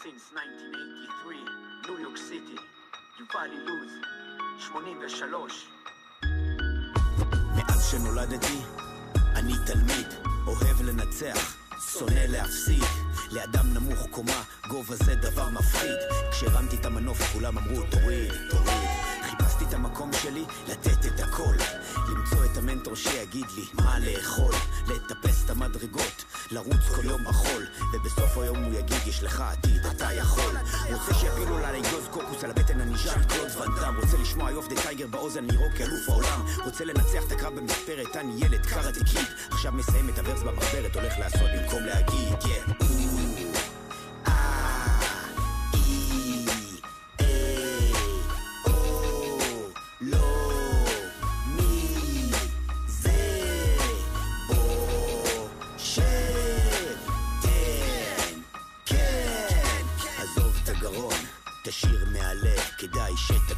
[0.00, 1.36] Since 1983,
[1.88, 2.56] ניו יורק סיטי,
[3.20, 3.90] יובל אילוז,
[4.58, 5.68] 83.
[7.56, 8.58] מאז שנולדתי,
[9.34, 10.06] אני תלמיד,
[10.46, 11.65] אוהב לנצח,
[11.98, 12.82] שונא להפסיד.
[13.30, 15.96] לאדם נמוך קומה, גובה זה דבר מפחיד.
[16.30, 18.85] כשהרמתי את המנוף כולם אמרו תוריד, תוריד.
[19.68, 21.54] את המקום שלי, לתת את הכל.
[22.08, 24.54] למצוא את המנטור שיגיד לי מה לאכול.
[24.88, 27.66] לטפס את המדרגות, לרוץ כל יום בחול.
[27.92, 30.56] ובסוף היום הוא יגיד, יש לך עתיד, אתה יכול.
[30.92, 34.61] רוצה שיפילו לה לאגוז קוקוס על הבטן, אני ז'אן קלוד ואן דאם רוצה לשמוע Eye
[34.61, 39.04] of the Tiger באוזן מרוק אלוף העולם רוצה לנצח את הקרב במספרת אני ילד Karate
[39.04, 43.25] Kid עכשיו מסיים את ה verse במחברת הולך לעשות במקום להגיד yeah.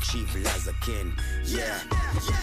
[0.08, 1.10] שתקשיב לזקן
[1.44, 1.94] yeah.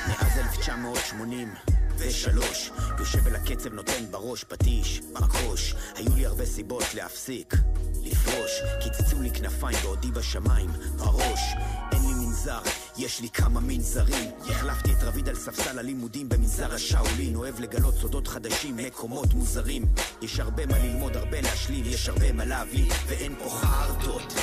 [0.08, 7.54] מאז 1983 יושב אל הקצב נותן בראש פטיש מקוש היו לי הרבה סיבות להפסיק
[8.04, 8.52] לפרוש.
[8.84, 11.40] קיצצו לי כנפיים בעודי בשמיים בראש.
[11.92, 12.62] אין לי מנזר
[12.98, 14.32] יש לי כמה מנזרים.
[14.50, 17.36] החלפתי את רביד על ספסל הלימודים במנזר השאולין.
[17.36, 19.86] אוהב לגלות סודות חדשים מקומות מוזרים.
[20.22, 24.34] יש הרבה מה ללמוד הרבה להשלים יש הרבה מה להביא ואין פה חרטות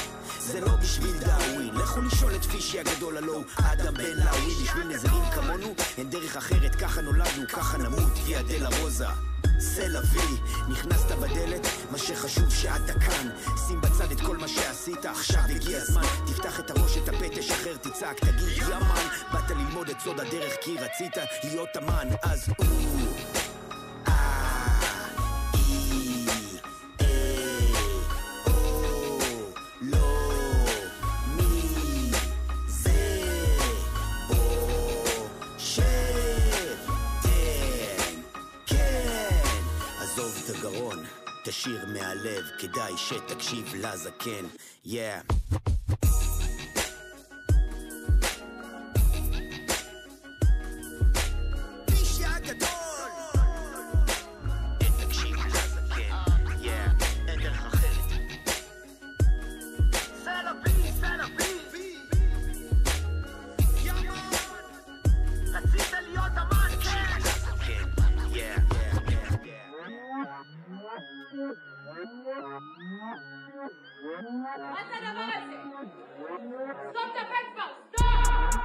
[0.47, 4.87] זה לא בשביל דאווין, לכו לשאול את פישי הגדול הלא הוא אדם בן לאווי בשביל
[4.89, 9.07] נזרים כמונו אין דרך אחרת, ככה נולדנו, ככה נמות, ויה דלה רוזה.
[9.59, 10.39] סלע וי,
[10.69, 13.29] נכנסת בדלת, מה שחשוב שאתה כאן.
[13.69, 16.03] שים בצד את כל מה שעשית, עכשיו הגיע הזמן.
[16.27, 20.77] תפתח את הראש, את הפה, תשחרר, תצעק, תגיד יאמן באת ללמוד את סוד הדרך כי
[20.79, 22.65] רצית להיות אמן, אז או
[41.45, 44.45] תשאיר מהלב כדאי שתקשיב לזקן.
[44.87, 45.33] Yeah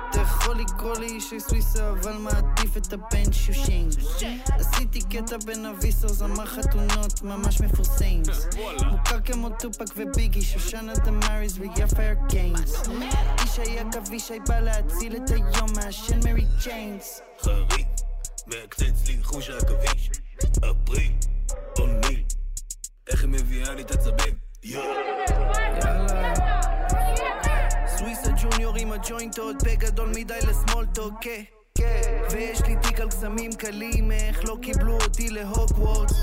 [0.09, 3.95] אתה יכול לקרוא לי אישי סוויסה, אבל מעדיף את הבן שושיינס.
[4.47, 8.47] עשיתי קטע בין אביסר, זמר חתונות ממש מפורסמס.
[8.91, 12.87] מוכר כמו טופק וביגי, שושנה דמאריס ויפה ארקיינס.
[13.43, 17.21] ישי עכבישי בא להציל את היום מעשן מרי צ'יינס.
[17.41, 17.87] חריף,
[18.47, 20.09] מעקצץ לי חוש העכביש,
[20.57, 21.11] אפריל,
[21.79, 22.23] אוניל,
[23.07, 24.33] איך היא מביאה לי את עצבים?
[24.63, 25.36] יאללה.
[28.41, 31.43] ג'וניור עם הג'וינטות, בגדול מדי לסמולטוק, כן.
[31.77, 32.21] כן.
[32.31, 36.13] ויש לי תיק על קסמים קלים, איך לא קיבלו אותי להוגוורטס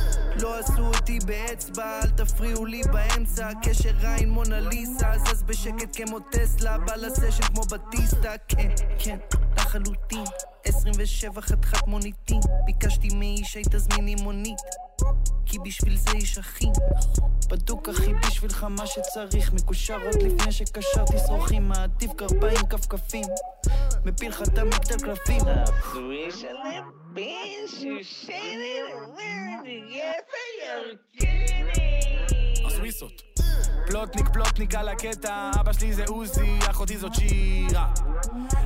[0.41, 6.79] לא עשו אותי באצבע, אל תפריעו לי באמצע קשר עין מונליסה, זז בשקט כמו טסלה
[6.79, 9.19] בא לסשן כמו בטיסטה, כן, כן,
[9.57, 10.25] לחלוטין
[10.65, 14.61] 27 חתיכת מוניטין ביקשתי מאיש היי תזמיני מונית
[15.47, 16.67] כי בשביל זה איש אחי.
[17.51, 19.53] בדוק אחי בשבילך מה שצריך.
[19.53, 21.69] מקושר עוד לפני שקשרתי שרוכים.
[21.69, 23.25] מעדיף גרביים כפכפים.
[24.05, 25.41] מפיל לך את המגדל קלפים.
[32.67, 33.34] הסוויסות.
[33.87, 37.87] פלוטניק פלוטניק על הקטע, אבא שלי זה עוזי, אחותי זאת שירה.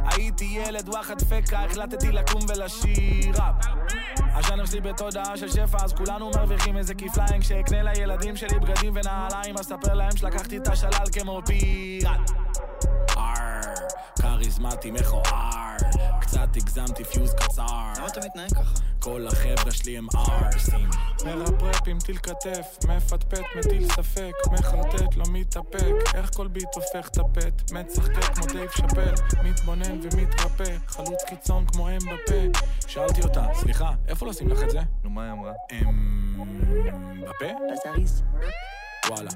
[0.04, 3.66] הייתי ילד וואחד פקה, החלטתי לקום ולשיר ראפ.
[4.34, 9.54] הז'אנר שלי בתודעה של שפע, אז כולנו מרוויחים איזה כפליים כשאקנה לילדים שלי בגדים ונעליים,
[9.60, 12.30] אספר להם שלקחתי את השלל כמו פיראט.
[14.38, 15.76] כריזמטי מכוער,
[16.20, 17.92] קצת הגזמתי פיוז קצר.
[17.96, 18.80] למה אתה מתנהג ככה?
[18.98, 20.90] כל החבר'ה שלי הם ארסים.
[21.24, 27.18] מרפרפ עם טיל כתף, מפטפט, מטיל ספק, מחרטט, לא מתאפק, איך כל beat הופך אתה
[27.18, 32.60] phat, מצחקק כמו דייב שאפל, מתבונן ומתרפא, חלוץ קיצון כמו אם בפה.
[32.86, 34.80] שאלתי אותה, סליחה, איפה לשים לך את זה?
[35.04, 35.52] נו, מה היא אמרה?
[35.72, 36.44] אמ...
[37.22, 37.46] בפה?
[37.72, 38.22] בזריז.
[39.08, 39.30] וואלה.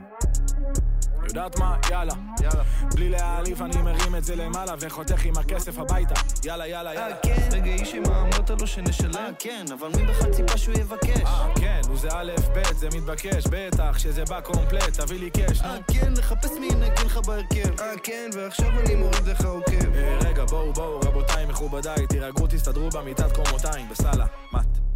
[1.26, 1.76] יודעת מה?
[1.90, 2.14] יאללה.
[2.42, 2.62] יאללה.
[2.94, 6.14] בלי להעליב אני מרים את זה למעלה וחותך עם הכסף הביתה.
[6.44, 7.16] יאללה, יאללה, יאללה.
[7.22, 9.14] כן, רגע אישי מה אמרת לו שנשלם?
[9.14, 11.26] אה, כן, אבל מי בכלל ציפה שהוא יבקש?
[11.26, 15.30] אה, כן, הוא זה א', ב', זה מתבקש, בטח שזה בא קומפלט, תביא לי
[15.62, 15.68] נו.
[15.68, 17.80] אה, כן, לחפש מי ינגן לך בהרכב.
[17.80, 19.96] אה, כן, ועכשיו אני מוריד לך עוקב.
[19.96, 24.91] אה, רגע, בואו, בואו, רבותיי, מכובדיי, תירגעו, תסתדרו במיטת קומותיים, בסאלה, מת.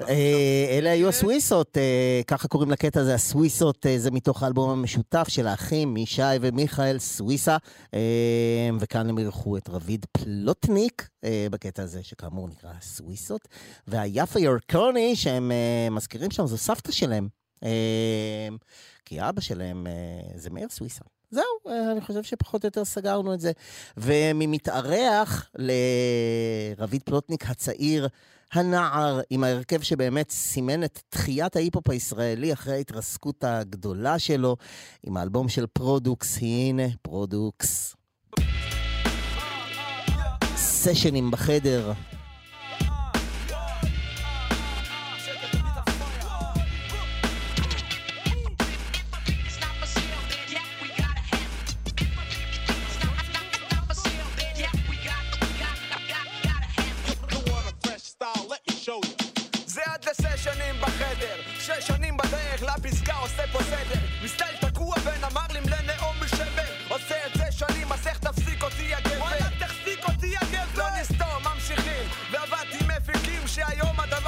[0.00, 5.26] אה, אלה היו הסוויסות, אה, ככה קוראים לקטע הזה, הסוויסות, אה, זה מתוך האלבום המשותף
[5.28, 7.56] של האחים, מישי ומיכאל סוויסה,
[8.80, 11.08] וכאן הם אירחו את רביד פלוטניק
[11.50, 13.48] בקטע הזה, שכאמור נקרא סוויסות,
[13.86, 15.52] והיפה ירקוני שהם
[15.90, 17.28] מזכירים שם, זו סבתא שלהם,
[19.04, 19.86] כי אבא שלהם
[20.34, 21.04] זה מאיר סוויסה.
[21.30, 21.44] זהו,
[21.92, 23.52] אני חושב שפחות או יותר סגרנו את זה.
[23.96, 25.50] וממתארח
[26.78, 28.08] לרביד פלוטניק הצעיר,
[28.52, 34.56] הנער עם ההרכב שבאמת סימן את תחיית ההיפ-הופ הישראלי אחרי ההתרסקות הגדולה שלו,
[35.06, 37.96] עם האלבום של פרודוקס, הנה פרודוקס.
[40.56, 41.92] סשנים בחדר,
[62.84, 64.00] הפסגה עושה פה סדר.
[64.24, 66.62] מסטייל תקוע בין המרלים לנאום משבר.
[66.88, 69.18] עושה את זה שנים אז איך תפסיק אותי הגבר?
[69.18, 70.62] וואלה תחזיק אותי הגבר!
[70.76, 72.08] לא נסתום ממשיכים.
[72.32, 74.21] ועבדתי מפיקים שהיום הדבר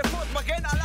[0.00, 0.79] Frankfurt, Magen, alle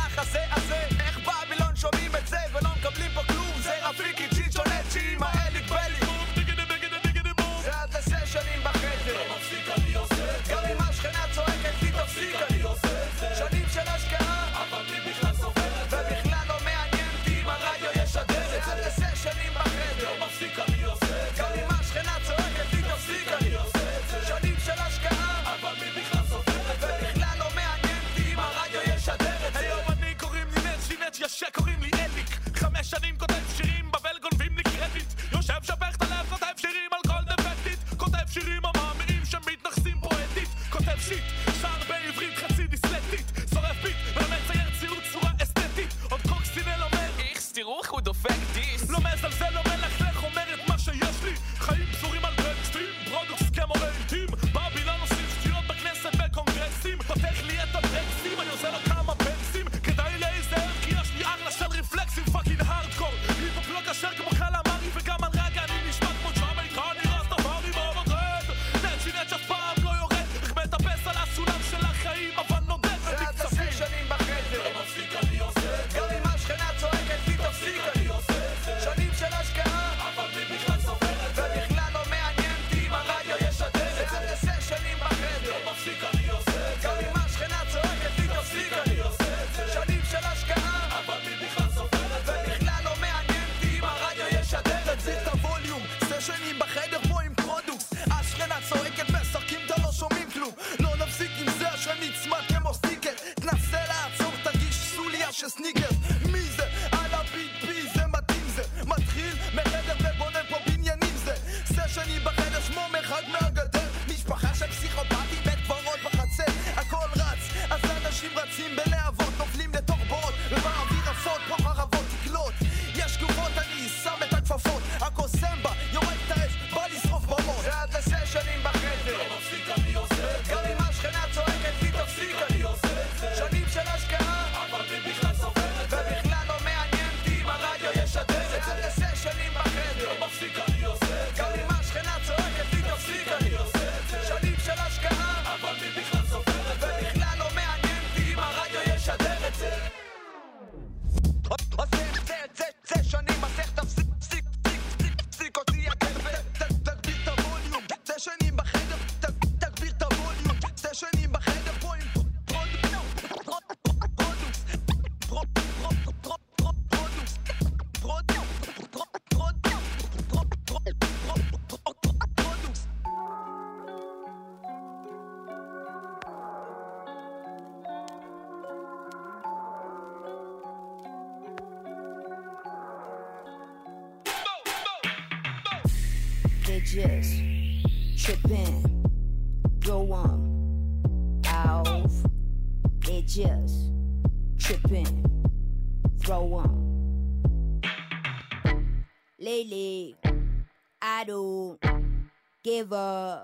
[202.66, 203.42] give a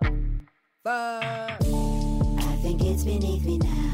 [0.82, 1.62] fuck.
[1.62, 3.91] I think it's beneath me now.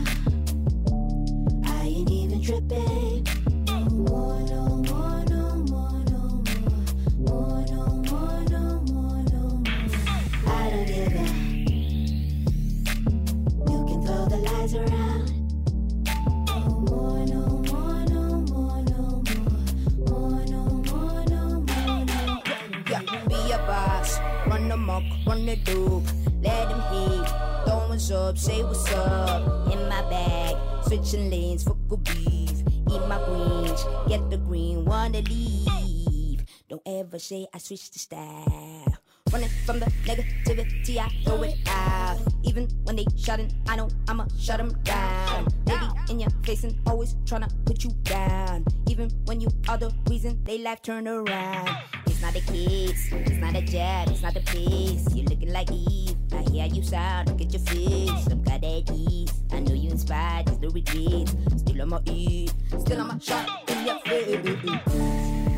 [37.28, 38.96] Say I switched the style.
[39.30, 42.16] Running from the negativity, I throw it out.
[42.42, 45.46] Even when they shouting, I know I'ma shut them down.
[45.66, 45.74] Be
[46.08, 48.64] in your face and always tryna put you down.
[48.88, 51.68] Even when you are the reason they life turn around.
[52.06, 55.14] It's not the kids, it's not a job, it's not the place.
[55.14, 56.16] You're looking like Eve.
[56.32, 58.26] I hear you sound, look at your face.
[58.30, 59.34] I'm glad at ease.
[59.52, 61.36] I know you inspired, there's no regrets.
[61.60, 65.57] Still on my eat, still on my shot in your face.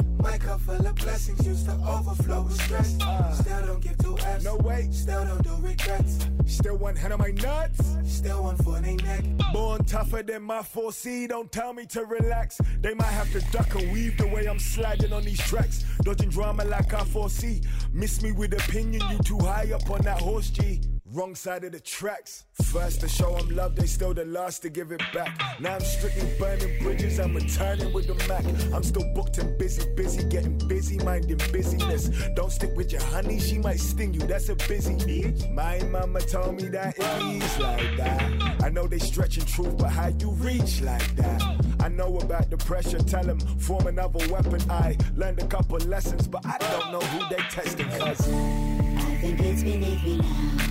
[0.21, 2.97] My cup full of blessings used to overflow with stress.
[3.01, 3.31] Uh.
[3.33, 4.43] Still don't give two F's.
[4.43, 4.87] No way.
[4.91, 6.19] Still don't do regrets.
[6.45, 7.95] Still one hand on my nuts.
[8.05, 9.23] Still one foot in neck.
[9.53, 12.59] Born tougher than my 4C, don't tell me to relax.
[12.81, 15.85] They might have to duck and weave the way I'm sliding on these tracks.
[16.03, 17.61] Dodging drama like I foresee.
[17.91, 20.81] Miss me with opinion, you too high up on that horse G.
[21.13, 22.45] Wrong side of the tracks.
[22.63, 25.37] First to show them love, they still the last to give it back.
[25.59, 28.45] Now I'm strictly burning bridges, I'm returning with the Mac.
[28.73, 32.09] I'm still booked and busy, busy, getting busy, minding busyness.
[32.33, 35.53] Don't stick with your honey, she might sting you, that's a busy bitch.
[35.53, 38.61] My mama told me that it is like that.
[38.63, 41.43] I know they stretching truth, but how you reach like that?
[41.81, 44.61] I know about the pressure, tell them form another weapon.
[44.71, 48.29] I learned a couple lessons, but I don't know who they testing, cuz.
[48.29, 50.70] I think it's beneath me now.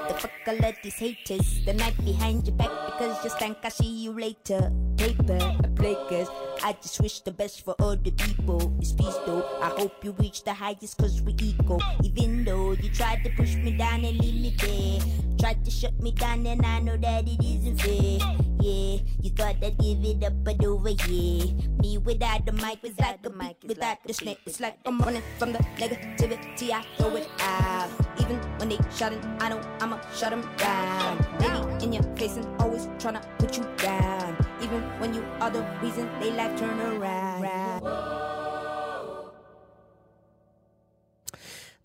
[0.47, 1.63] all of these haters.
[1.65, 3.57] The night behind your back because you stank.
[3.63, 4.71] I see you later.
[4.97, 5.67] Paper, I
[6.09, 6.29] cause
[6.63, 8.75] I just wish the best for all the people.
[8.79, 9.43] It's peace though.
[9.61, 11.81] I hope you reach the highest cause we equal.
[12.03, 14.99] Even though you tried to push me down and leave me there.
[15.39, 18.50] Tried to shut me down and I know that it isn't fair.
[18.61, 21.49] Yeah, you thought I'd give it up, but over here.
[21.81, 24.37] Me without the mic, was like the mic, without the snake.
[24.45, 26.69] It's like I'm running from the negativity.
[26.69, 27.89] I throw it out.
[28.21, 31.17] Even when they shouting, I know I'ma shut them down.
[31.39, 34.37] Baby in your face and always tryna put you down.
[34.61, 38.40] Even when you are the reason they life turn around.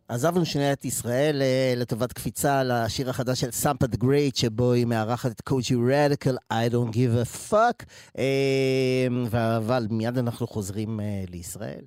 [0.08, 4.86] עזבנו שנייה את ישראל אה, לטובת קפיצה לשיר החדש של סמפה דה גרייט, שבו היא
[4.86, 7.84] מארחת את קוג'י רדיקל, I don't give a fuck.
[8.18, 9.06] אה,
[9.56, 11.84] אבל מיד אנחנו חוזרים אה, לישראל.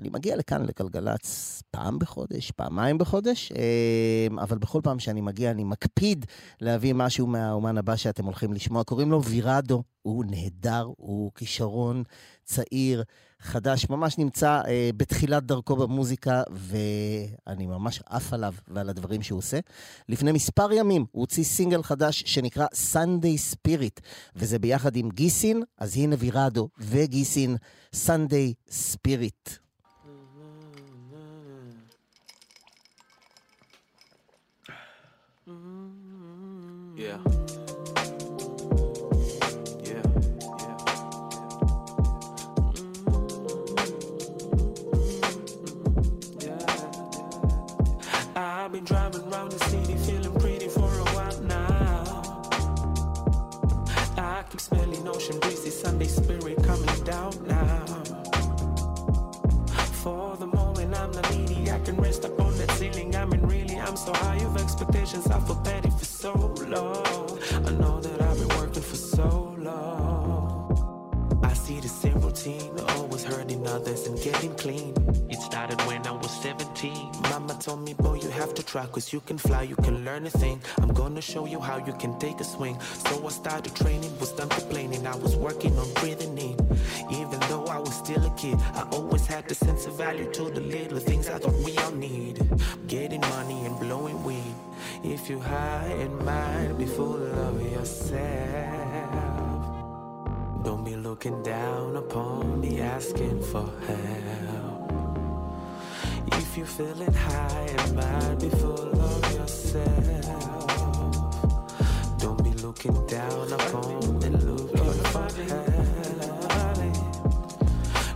[0.00, 5.64] אני מגיע לכאן לגלגלצ פעם בחודש, פעמיים בחודש, אה, אבל בכל פעם שאני מגיע אני
[5.64, 6.26] מקפיד
[6.60, 8.84] להביא משהו מהאומן הבא שאתם הולכים לשמוע.
[8.84, 12.02] קוראים לו וירדו, הוא נהדר, הוא כישרון
[12.44, 13.02] צעיר,
[13.40, 19.58] חדש, ממש נמצא אה, בתחילת דרכו במוזיקה, ואני ממש עף עליו ועל הדברים שהוא עושה.
[20.08, 24.00] לפני מספר ימים הוא הוציא סינגל חדש שנקרא Sunday Spirit,
[24.36, 27.56] וזה ביחד עם גיסין, אז הנה וירדו וגיסין,
[28.06, 29.63] Sunday Spirit.
[36.96, 37.18] Yeah.
[39.82, 40.02] Yeah.
[46.40, 46.58] Yeah.
[48.36, 52.22] I've been driving around the city feeling pretty for a while now.
[54.16, 57.93] I keep smelling ocean breezy Sunday spirit coming down now.
[62.92, 63.16] Ceiling.
[63.16, 65.26] I mean, really, I'm so high of expectations.
[65.28, 66.32] I feel petty for so
[66.68, 67.38] long.
[67.66, 68.13] I know that
[73.74, 74.94] others and getting clean.
[75.28, 76.94] It started when I was 17.
[77.30, 80.24] Mama told me, boy, you have to try, cause you can fly, you can learn
[80.26, 80.60] a thing.
[80.80, 82.78] I'm gonna show you how you can take a swing.
[82.80, 85.06] So I started training, was done complaining.
[85.06, 86.56] I was working on breathing in.
[87.20, 90.44] Even though I was still a kid, I always had the sense of value to
[90.50, 92.36] the little things I thought we all need.
[92.86, 94.54] Getting money and blowing weed.
[95.02, 99.23] If you high and mind, be full of yourself.
[100.65, 104.91] Don't be looking down upon me asking for help.
[106.41, 110.67] If you're feeling high and might be full of yourself,
[112.23, 116.09] don't be looking down upon me looking for help.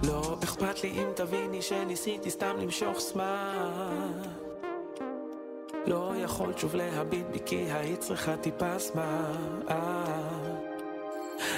[0.03, 4.11] לא אכפת לי אם תביני שניסיתי סתם למשוך זמן.
[5.85, 9.61] לא יכולת שוב להביט בי כי היית צריכה טיפה זמן.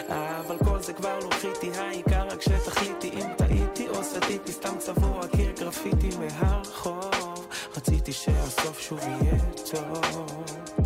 [0.08, 5.26] אבל כל זה כבר לא קריטי, העיקר רק שתחליטי אם טעיתי או סטיתי סתם צבוע
[5.36, 7.48] קיר גרפיטי מהרחוב.
[7.76, 9.38] רציתי שהסוף שוב יהיה
[9.70, 10.79] טוב.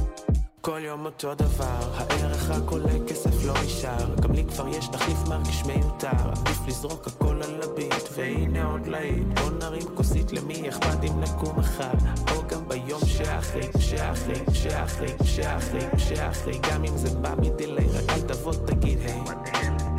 [0.65, 4.15] כל יום אותו דבר, הערך רק עולה, כסף לא נשאר.
[4.21, 9.27] גם לי כבר יש תחליף מרגיש מיותר, עדיף לזרוק הכל על הביט, והנה עוד להיט.
[9.41, 11.93] בוא נרים כוסית למי אכפת אם נקום מחר,
[12.31, 18.21] או גם ביום שאחרי, שאחרי, שאחרי, שאחרי, שאחרי, גם אם זה בא מדיליי, רק אל
[18.21, 19.94] תבוא תגיד היי.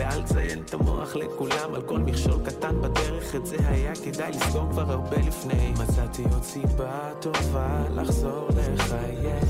[0.00, 4.70] ואל תציין את המוח לכולם על כל מכשול קטן בדרך את זה היה כדאי לסגור
[4.70, 5.72] כבר הרבה לפני.
[5.72, 9.44] מצאתי עוד סיבה טובה לחזור לחייך.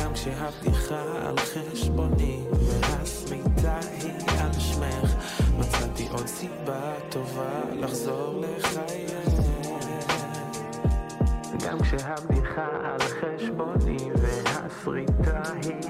[0.00, 2.40] גם כשהבדיחה על חשבוני
[2.80, 5.14] והסריטה היא על שמך
[5.58, 9.40] מצאתי עוד סיבה טובה לחזור לחייך.
[11.66, 15.81] גם כשהבדיחה על חשבוני והסריטה היא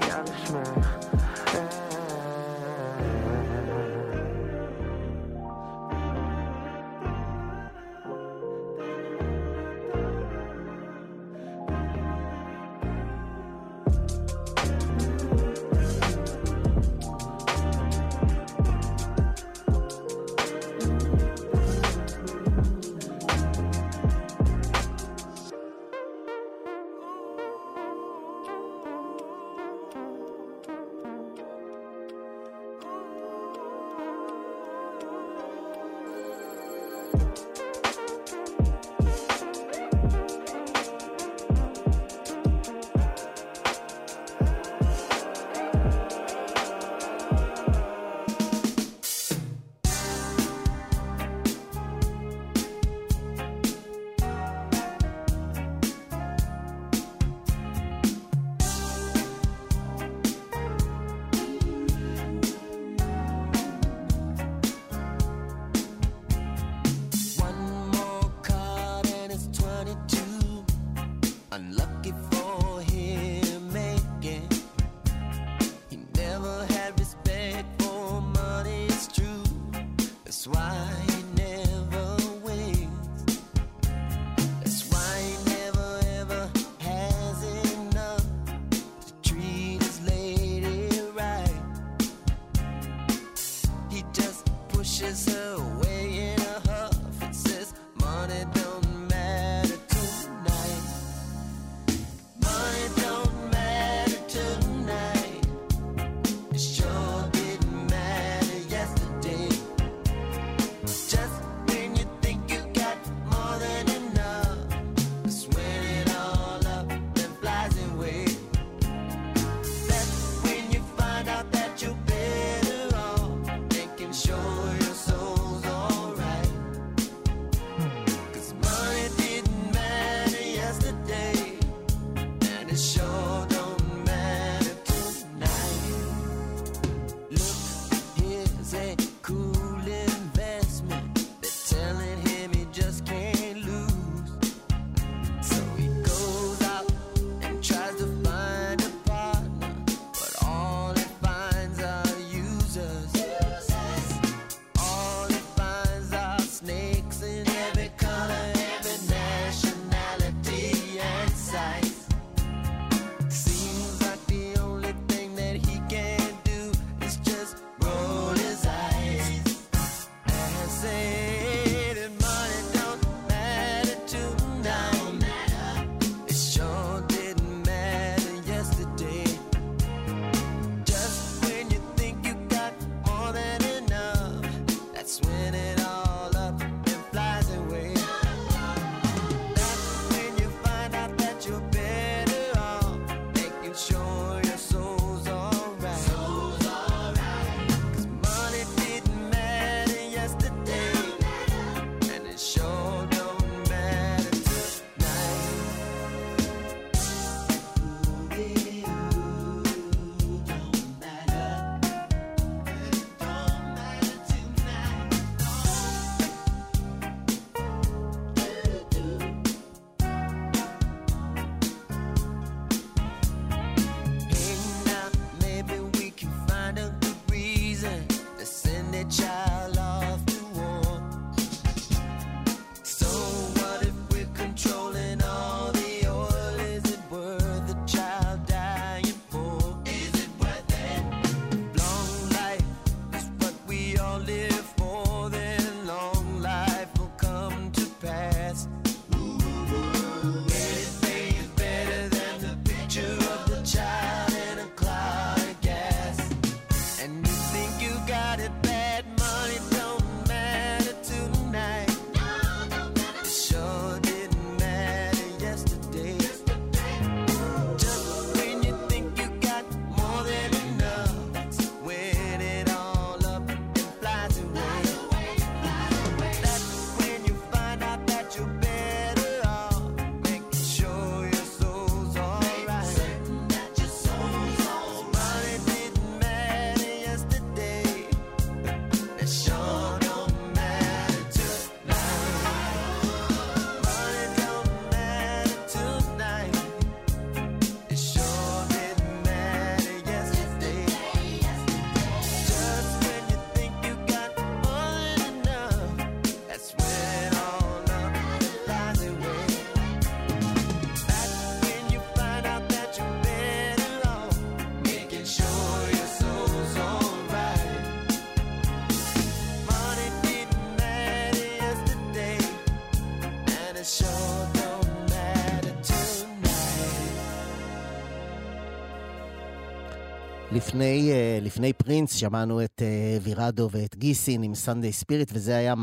[330.73, 335.73] לפני, אה, לפני פרינס שמענו את אה, וירדו ואת גיסין עם Sunday Spirit, וזה היה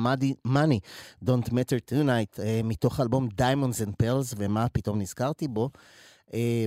[0.45, 0.81] Money
[1.25, 5.71] Don't Matter Tonight, אה, מתוך האלבום Diamonds and Pearls, ומה פתאום נזכרתי בו?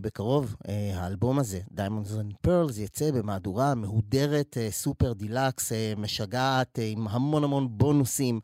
[0.04, 0.56] בקרוב,
[0.94, 8.40] האלבום הזה, Diamonds and Pearls, יצא במהדורה מהודרת, Super Deluxe, משגעת, עם המון המון בונוסים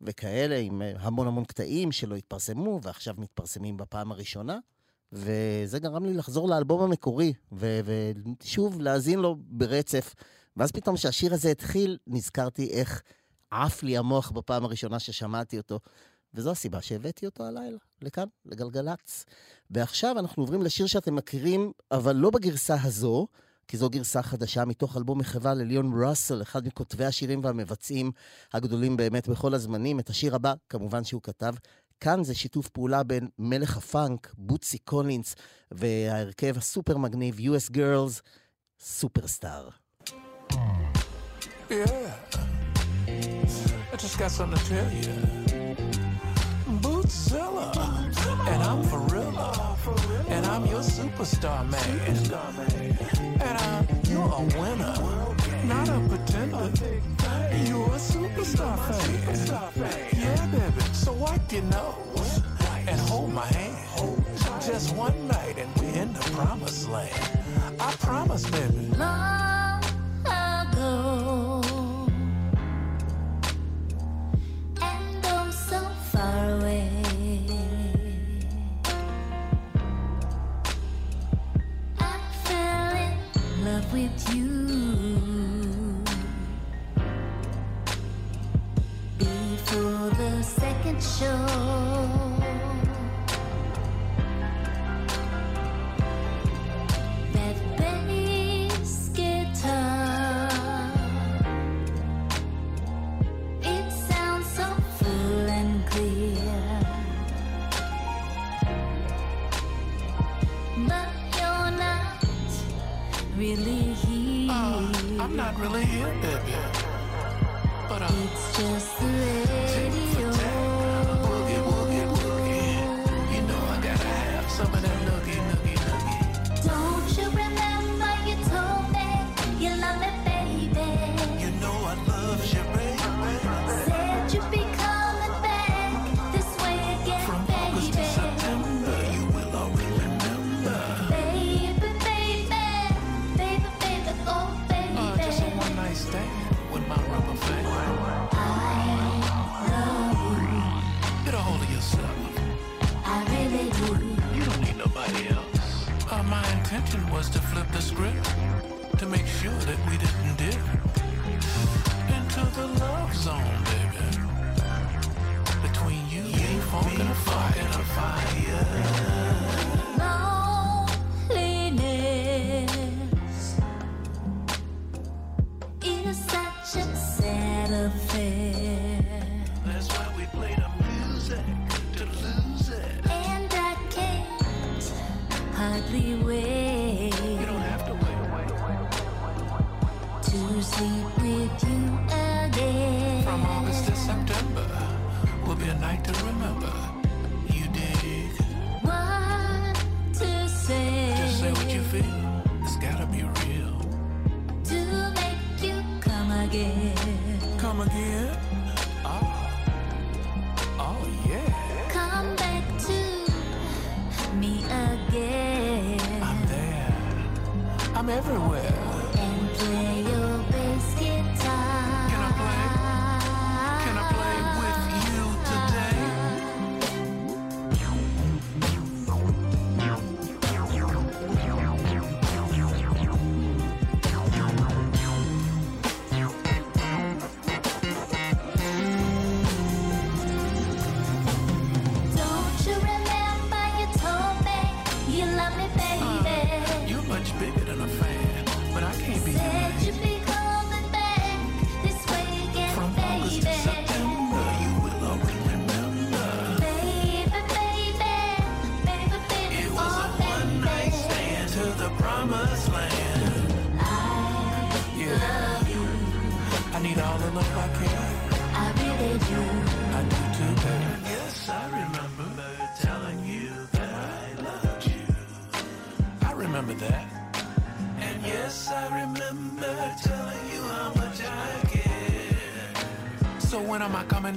[0.00, 4.58] וכאלה, עם המון המון קטעים שלא התפרסמו ועכשיו מתפרסמים בפעם הראשונה.
[5.12, 10.14] וזה גרם לי לחזור לאלבום המקורי, ושוב להאזין לו ברצף.
[10.56, 13.02] ואז פתאום כשהשיר הזה התחיל, נזכרתי איך
[13.50, 15.80] עף לי המוח בפעם הראשונה ששמעתי אותו.
[16.34, 19.24] וזו הסיבה שהבאתי אותו הלילה, לכאן, לגלגלצ.
[19.70, 23.26] ועכשיו אנחנו עוברים לשיר שאתם מכירים, אבל לא בגרסה הזו,
[23.68, 28.12] כי זו גרסה חדשה מתוך אלבום מחווה לליון ראסל, אחד מכותבי השירים והמבצעים
[28.52, 30.00] הגדולים באמת בכל הזמנים.
[30.00, 31.54] את השיר הבא, כמובן שהוא כתב.
[32.02, 35.34] כאן זה שיתוף פעולה בין מלך הפאנק, בוטסי קולינס,
[35.70, 38.20] וההרכב הסופר מגניב, US Girls,
[38.80, 39.68] סופרסטאר.
[41.70, 41.76] Yeah.
[43.92, 45.14] I just got something to tell you.
[46.82, 47.68] Bootzilla.
[48.52, 49.48] And I'm Farilla.
[50.34, 51.94] And I'm your superstar man.
[53.46, 54.94] And I'm, you're a winner.
[55.72, 56.66] Not a pretender.
[57.68, 59.10] You're a superstar fan.
[60.22, 60.91] Yeah, baby.
[61.02, 62.40] So wipe your nose
[62.86, 64.24] and hold my hand.
[64.64, 67.12] Just one night and we're in the promised land.
[67.80, 68.86] I promise, baby.
[68.96, 69.61] Long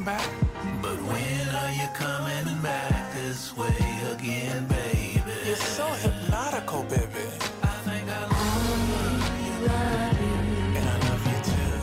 [0.06, 0.30] back?
[0.82, 3.76] But when are you coming back this way
[4.14, 5.22] again, baby?
[5.46, 7.28] You're so hypnotical, baby.
[7.64, 8.80] I think I love
[9.46, 10.38] you, love you.
[10.78, 11.78] And I love you too.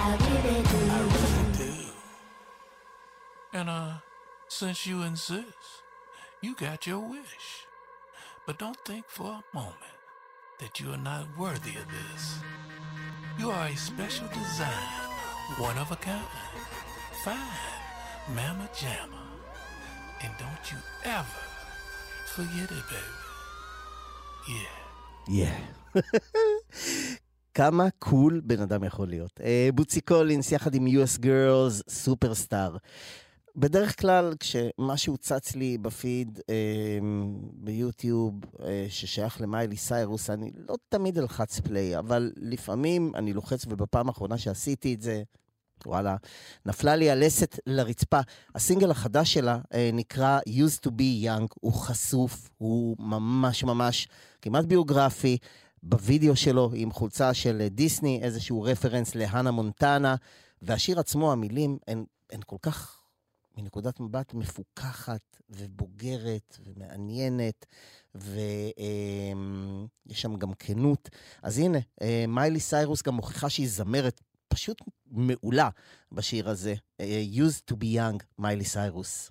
[0.00, 0.80] I really do.
[0.90, 1.74] I really do.
[3.52, 3.92] And uh,
[4.48, 5.82] since you insist,
[6.40, 7.66] you got your wish.
[8.46, 9.76] But don't think for a moment
[10.58, 12.38] that you are not worthy of this.
[13.38, 15.07] You are a special design,
[15.56, 16.24] one of a kind.
[17.24, 19.24] Fine, mamma jamma.
[20.22, 21.42] And don't you ever
[22.34, 23.18] forget it, baby.
[24.48, 24.78] Yeah.
[25.40, 26.02] Yeah.
[27.54, 29.40] כמה cool בן אדם יכול להיות.
[29.44, 32.76] אה, בוטסי קולינס יחד עם US Girls, Superstar.
[33.60, 36.54] בדרך כלל, כשמשהו צץ לי בפיד אה,
[37.52, 44.08] ביוטיוב אה, ששייך למיילי סיירוס, אני לא תמיד אלחץ פליי, אבל לפעמים אני לוחץ, ובפעם
[44.08, 45.22] האחרונה שעשיתי את זה,
[45.86, 46.16] וואלה,
[46.66, 48.20] נפלה לי הלסת לרצפה.
[48.54, 54.08] הסינגל החדש שלה אה, נקרא Used to be Young, הוא חשוף, הוא ממש ממש
[54.42, 55.38] כמעט ביוגרפי.
[55.82, 60.14] בווידאו שלו עם חולצה של דיסני, איזשהו רפרנס להנה מונטנה,
[60.62, 61.78] והשיר עצמו, המילים
[62.32, 62.97] הן כל כך
[63.58, 67.66] מנקודת מבט מפוכחת ובוגרת ומעניינת,
[68.14, 68.32] ויש
[70.12, 71.08] שם גם כנות.
[71.42, 75.68] אז הנה, אה, מיילי סיירוס גם מוכיחה שהיא זמרת פשוט מעולה
[76.12, 76.74] בשיר הזה.
[77.00, 79.30] אה, Used to be young, מיילי סיירוס.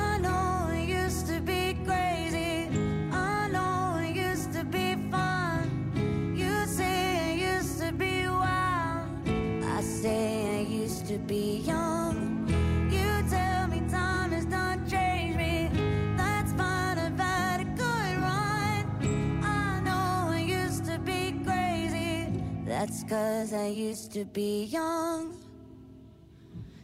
[22.91, 25.37] That's cause I used to be young.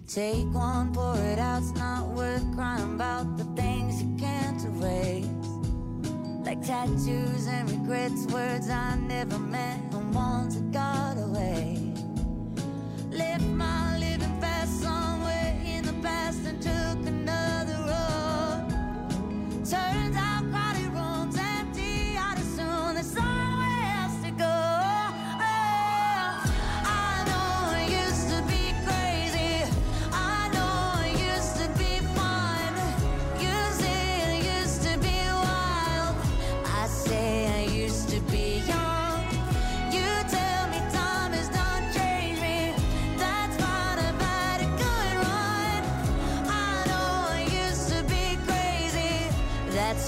[0.08, 5.28] Take one, pour it out, it's not worth crying about the things you can't erase.
[6.46, 11.94] Like tattoos and regrets, words I never meant, and ones that got away.
[13.12, 18.70] Left my living fast somewhere in the past and took another road.
[19.70, 20.07] Turns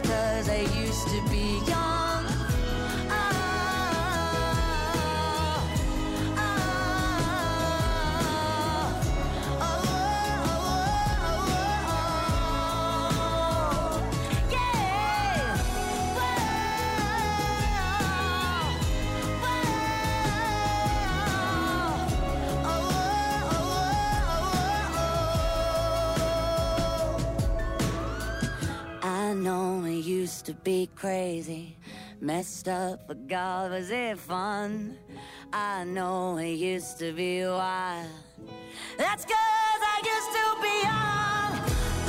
[0.10, 2.39] cause I used to be young.
[30.70, 31.76] Be crazy,
[32.22, 34.96] messed up, but God, was it fun?
[35.52, 38.06] I know it used to be wild.
[38.96, 41.52] That's cause I used to be young.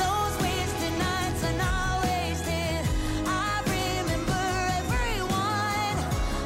[0.02, 2.82] Those wasted nights are not wasted.
[3.24, 4.44] I remember
[4.80, 5.96] everyone.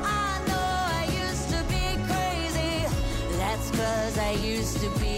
[0.05, 0.69] I know
[1.01, 2.75] I used to be crazy.
[3.41, 5.14] That's cause I used to be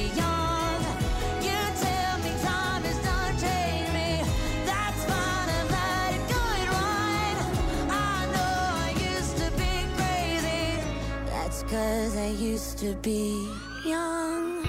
[11.69, 13.49] cause I used to be
[13.85, 14.65] young.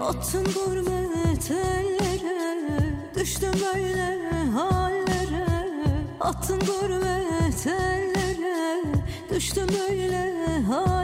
[0.00, 0.91] Altın burma
[6.32, 8.82] Attın gurbet ellere
[9.30, 11.01] Düştüm böyle hallere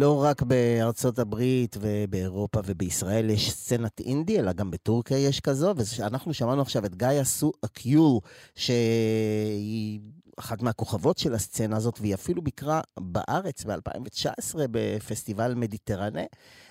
[0.00, 6.34] לא רק בארצות הברית ובאירופה ובישראל יש סצנת אינדי, אלא גם בטורקיה יש כזו, ואנחנו
[6.34, 8.20] שמענו עכשיו את גאיה סו אקיול,
[8.54, 10.00] שהיא
[10.36, 16.24] אחת מהכוכבות של הסצנה הזאת, והיא אפילו ביקרה בארץ ב-2019 בפסטיבל מדיטרנה,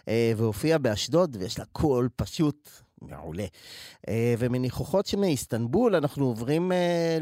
[0.07, 2.69] אה, והופיעה באשדוד, ויש לה קול פשוט
[3.01, 3.45] מעולה.
[4.07, 7.17] אה, ומניחוחות שמאיסטנבול אנחנו עוברים אה,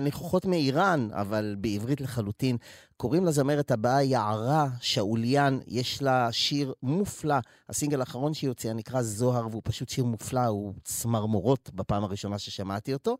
[0.00, 2.56] לניחוחות מאיראן, אבל בעברית לחלוטין.
[2.96, 7.36] קוראים לזמרת הבאה יערה שאוליאן, יש לה שיר מופלא.
[7.68, 12.92] הסינגל האחרון שהיא הוציאה נקרא זוהר, והוא פשוט שיר מופלא, הוא צמרמורות בפעם הראשונה ששמעתי
[12.92, 13.16] אותו.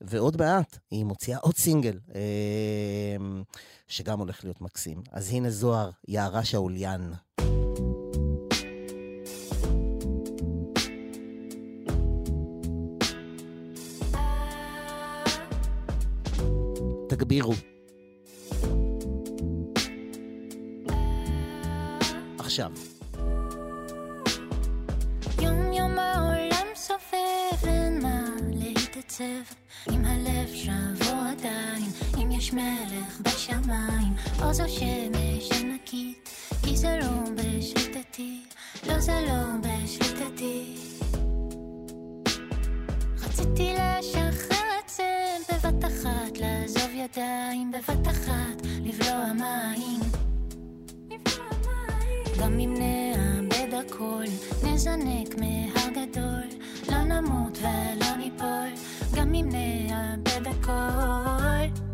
[0.00, 3.16] ועוד מעט היא מוציאה עוד סינגל, אה,
[3.88, 5.02] שגם הולך להיות מקסים.
[5.12, 7.10] אז הנה זוהר, יערה שאוליאן.
[17.16, 17.54] תגבירו.
[22.38, 22.70] עכשיו.
[25.42, 28.20] יום יום העולם סובב, אין מה
[28.52, 29.24] להתעצב.
[29.90, 31.90] אם הלב שבו עדיין,
[32.22, 34.12] אם יש מלך בשמיים,
[34.42, 36.30] או זו שמש ענקית,
[36.62, 38.40] כי זה לא בשליטתי,
[38.88, 40.74] לא זה לא בשליטתי.
[43.22, 44.55] רציתי לשחרר
[45.66, 50.00] בבת אחת, לעזוב ידיים בבת אחת, לבלוע מים.
[52.40, 54.24] גם אם נאבד הכל,
[54.62, 56.48] נזנק מהגדול,
[56.88, 58.70] לא נמות ולא ניפול,
[59.14, 61.85] גם אם נאבד הכל.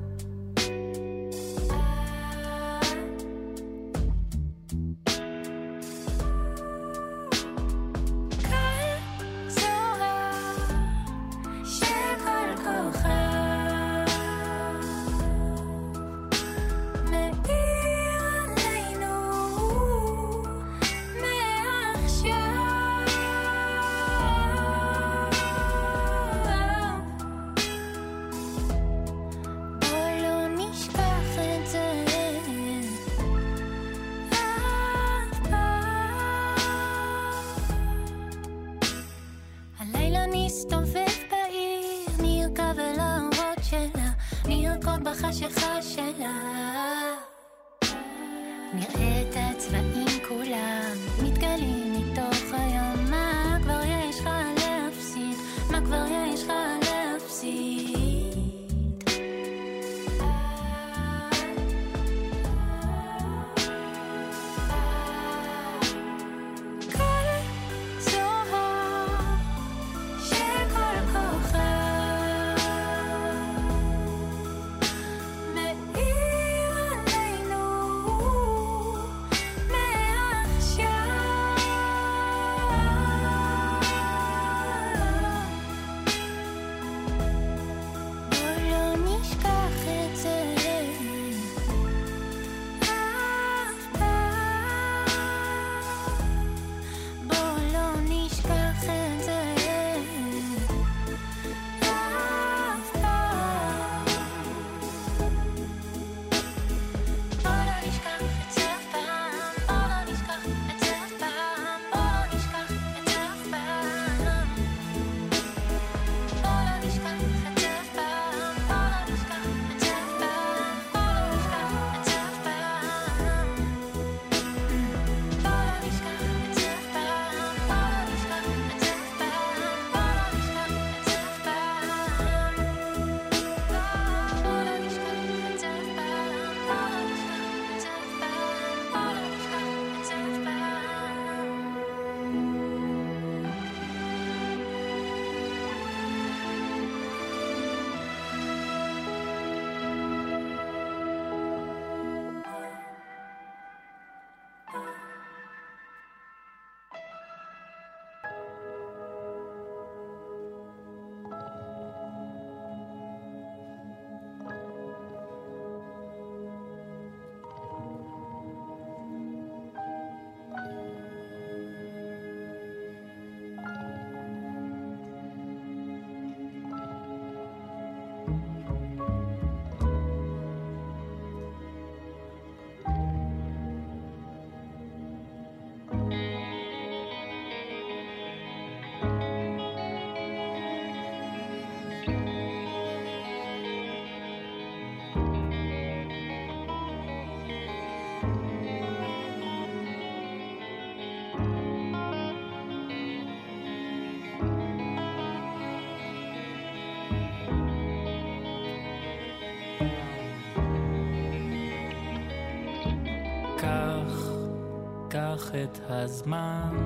[215.54, 216.76] את הזמן,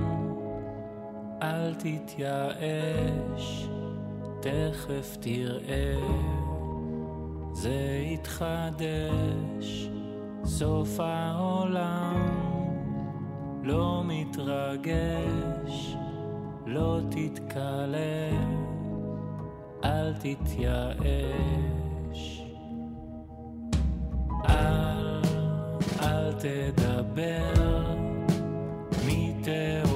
[1.42, 3.68] אל תתייאש,
[4.40, 5.96] תכף תראה,
[7.52, 9.90] זה יתחדש,
[10.44, 12.46] סוף העולם,
[13.62, 15.96] לא מתרגש,
[16.66, 18.66] לא תתקלם,
[19.84, 21.66] אל תתייאש.
[24.48, 25.22] אל,
[26.02, 28.05] אל תדבר.
[29.46, 29.95] était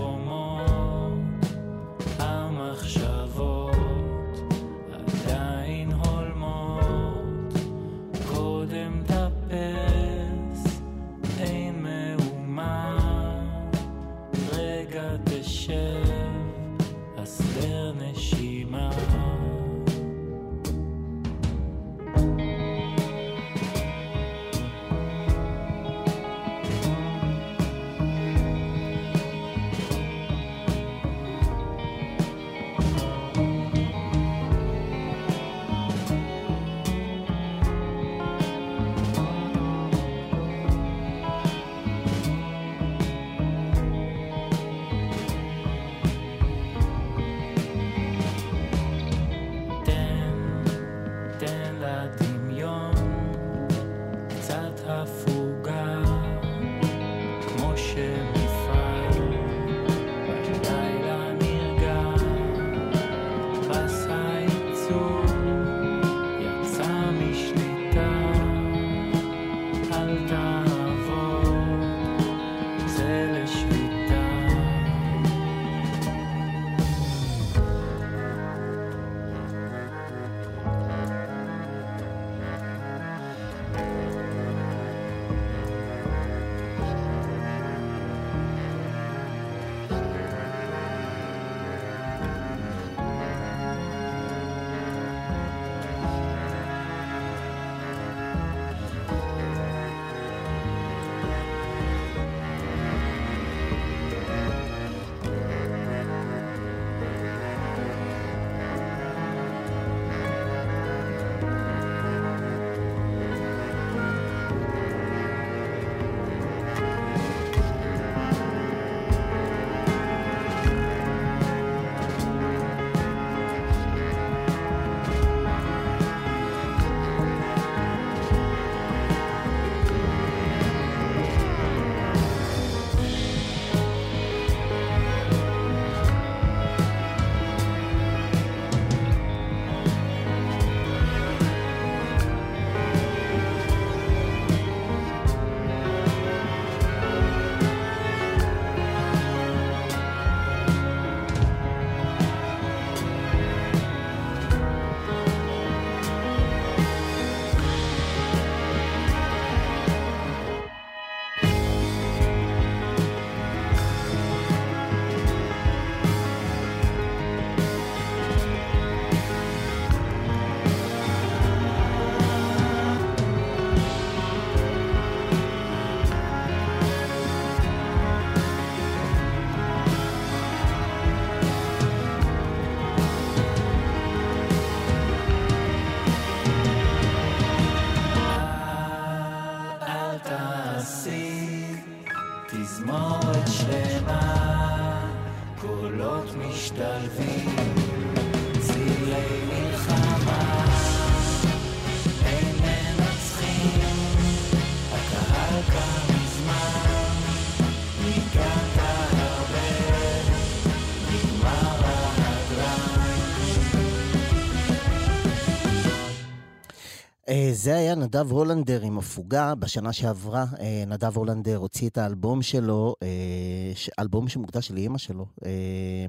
[217.61, 219.55] אה, זה היה נדב הולנדר עם הפוגה.
[219.55, 226.07] בשנה שעברה אה, נדב הולנדר הוציא את האלבום שלו, אה, אלבום שמוקדש לאימא שלו, אה,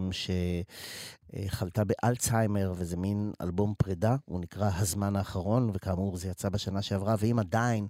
[1.47, 7.15] שחלתה באלצהיימר, וזה מין אלבום פרידה, הוא נקרא הזמן האחרון, וכאמור זה יצא בשנה שעברה,
[7.19, 7.87] ואם עדיין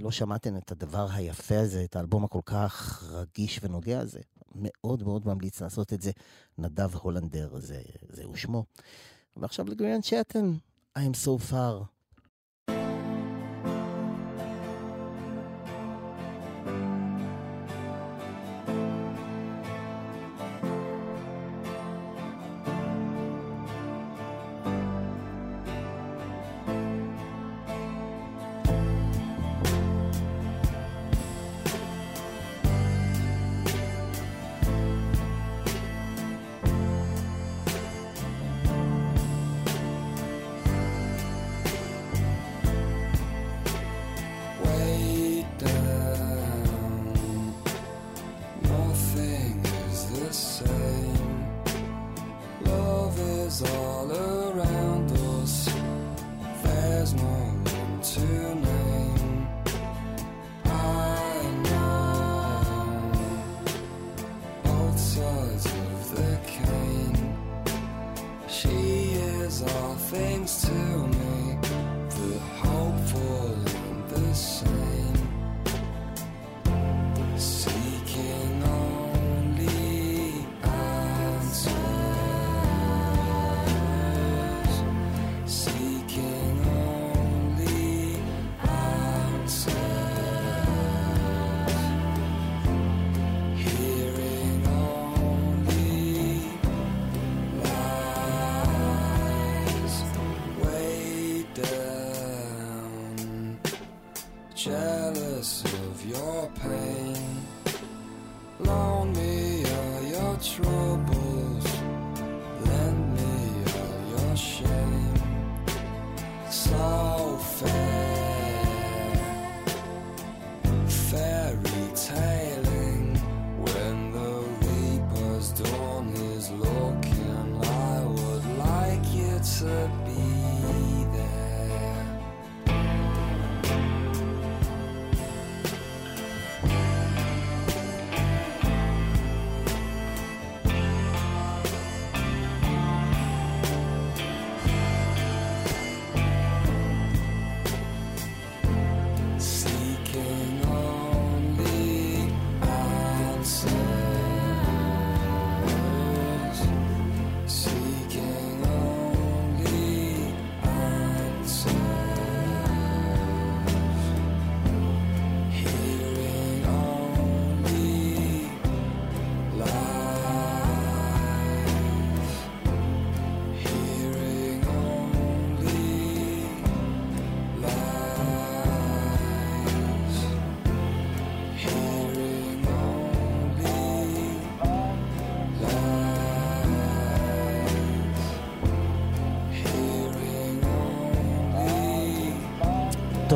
[0.00, 4.20] לא שמעתם את הדבר היפה הזה, את האלבום הכל כך רגיש ונוגע הזה,
[4.54, 6.10] מאוד מאוד ממליץ לעשות את זה.
[6.58, 8.64] נדב הולנדר, זה, זהו שמו.
[9.36, 10.52] ועכשיו לגריאן צ'טן,
[10.98, 11.93] I'm so far.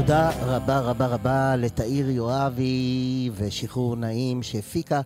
[0.09, 5.01] תודה רבה רבה רבה לתאיר יואבי ושחרור נעים שהפיקה.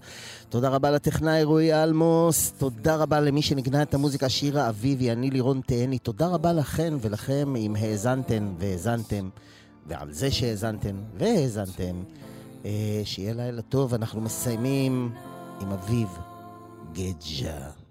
[0.48, 2.52] תודה רבה לטכנאי רועי אלמוס.
[2.58, 5.98] תודה רבה למי שנגנה את המוזיקה שירה אביבי, אני לירון תהני.
[5.98, 9.28] תודה רבה לכן ולכם אם האזנתן והאזנתם,
[9.86, 12.02] ועל זה שהאזנתן והאזנתם.
[12.64, 15.12] אה, שיהיה לילה טוב, אנחנו מסיימים
[15.60, 16.08] עם אביב
[16.92, 17.81] גג'ה.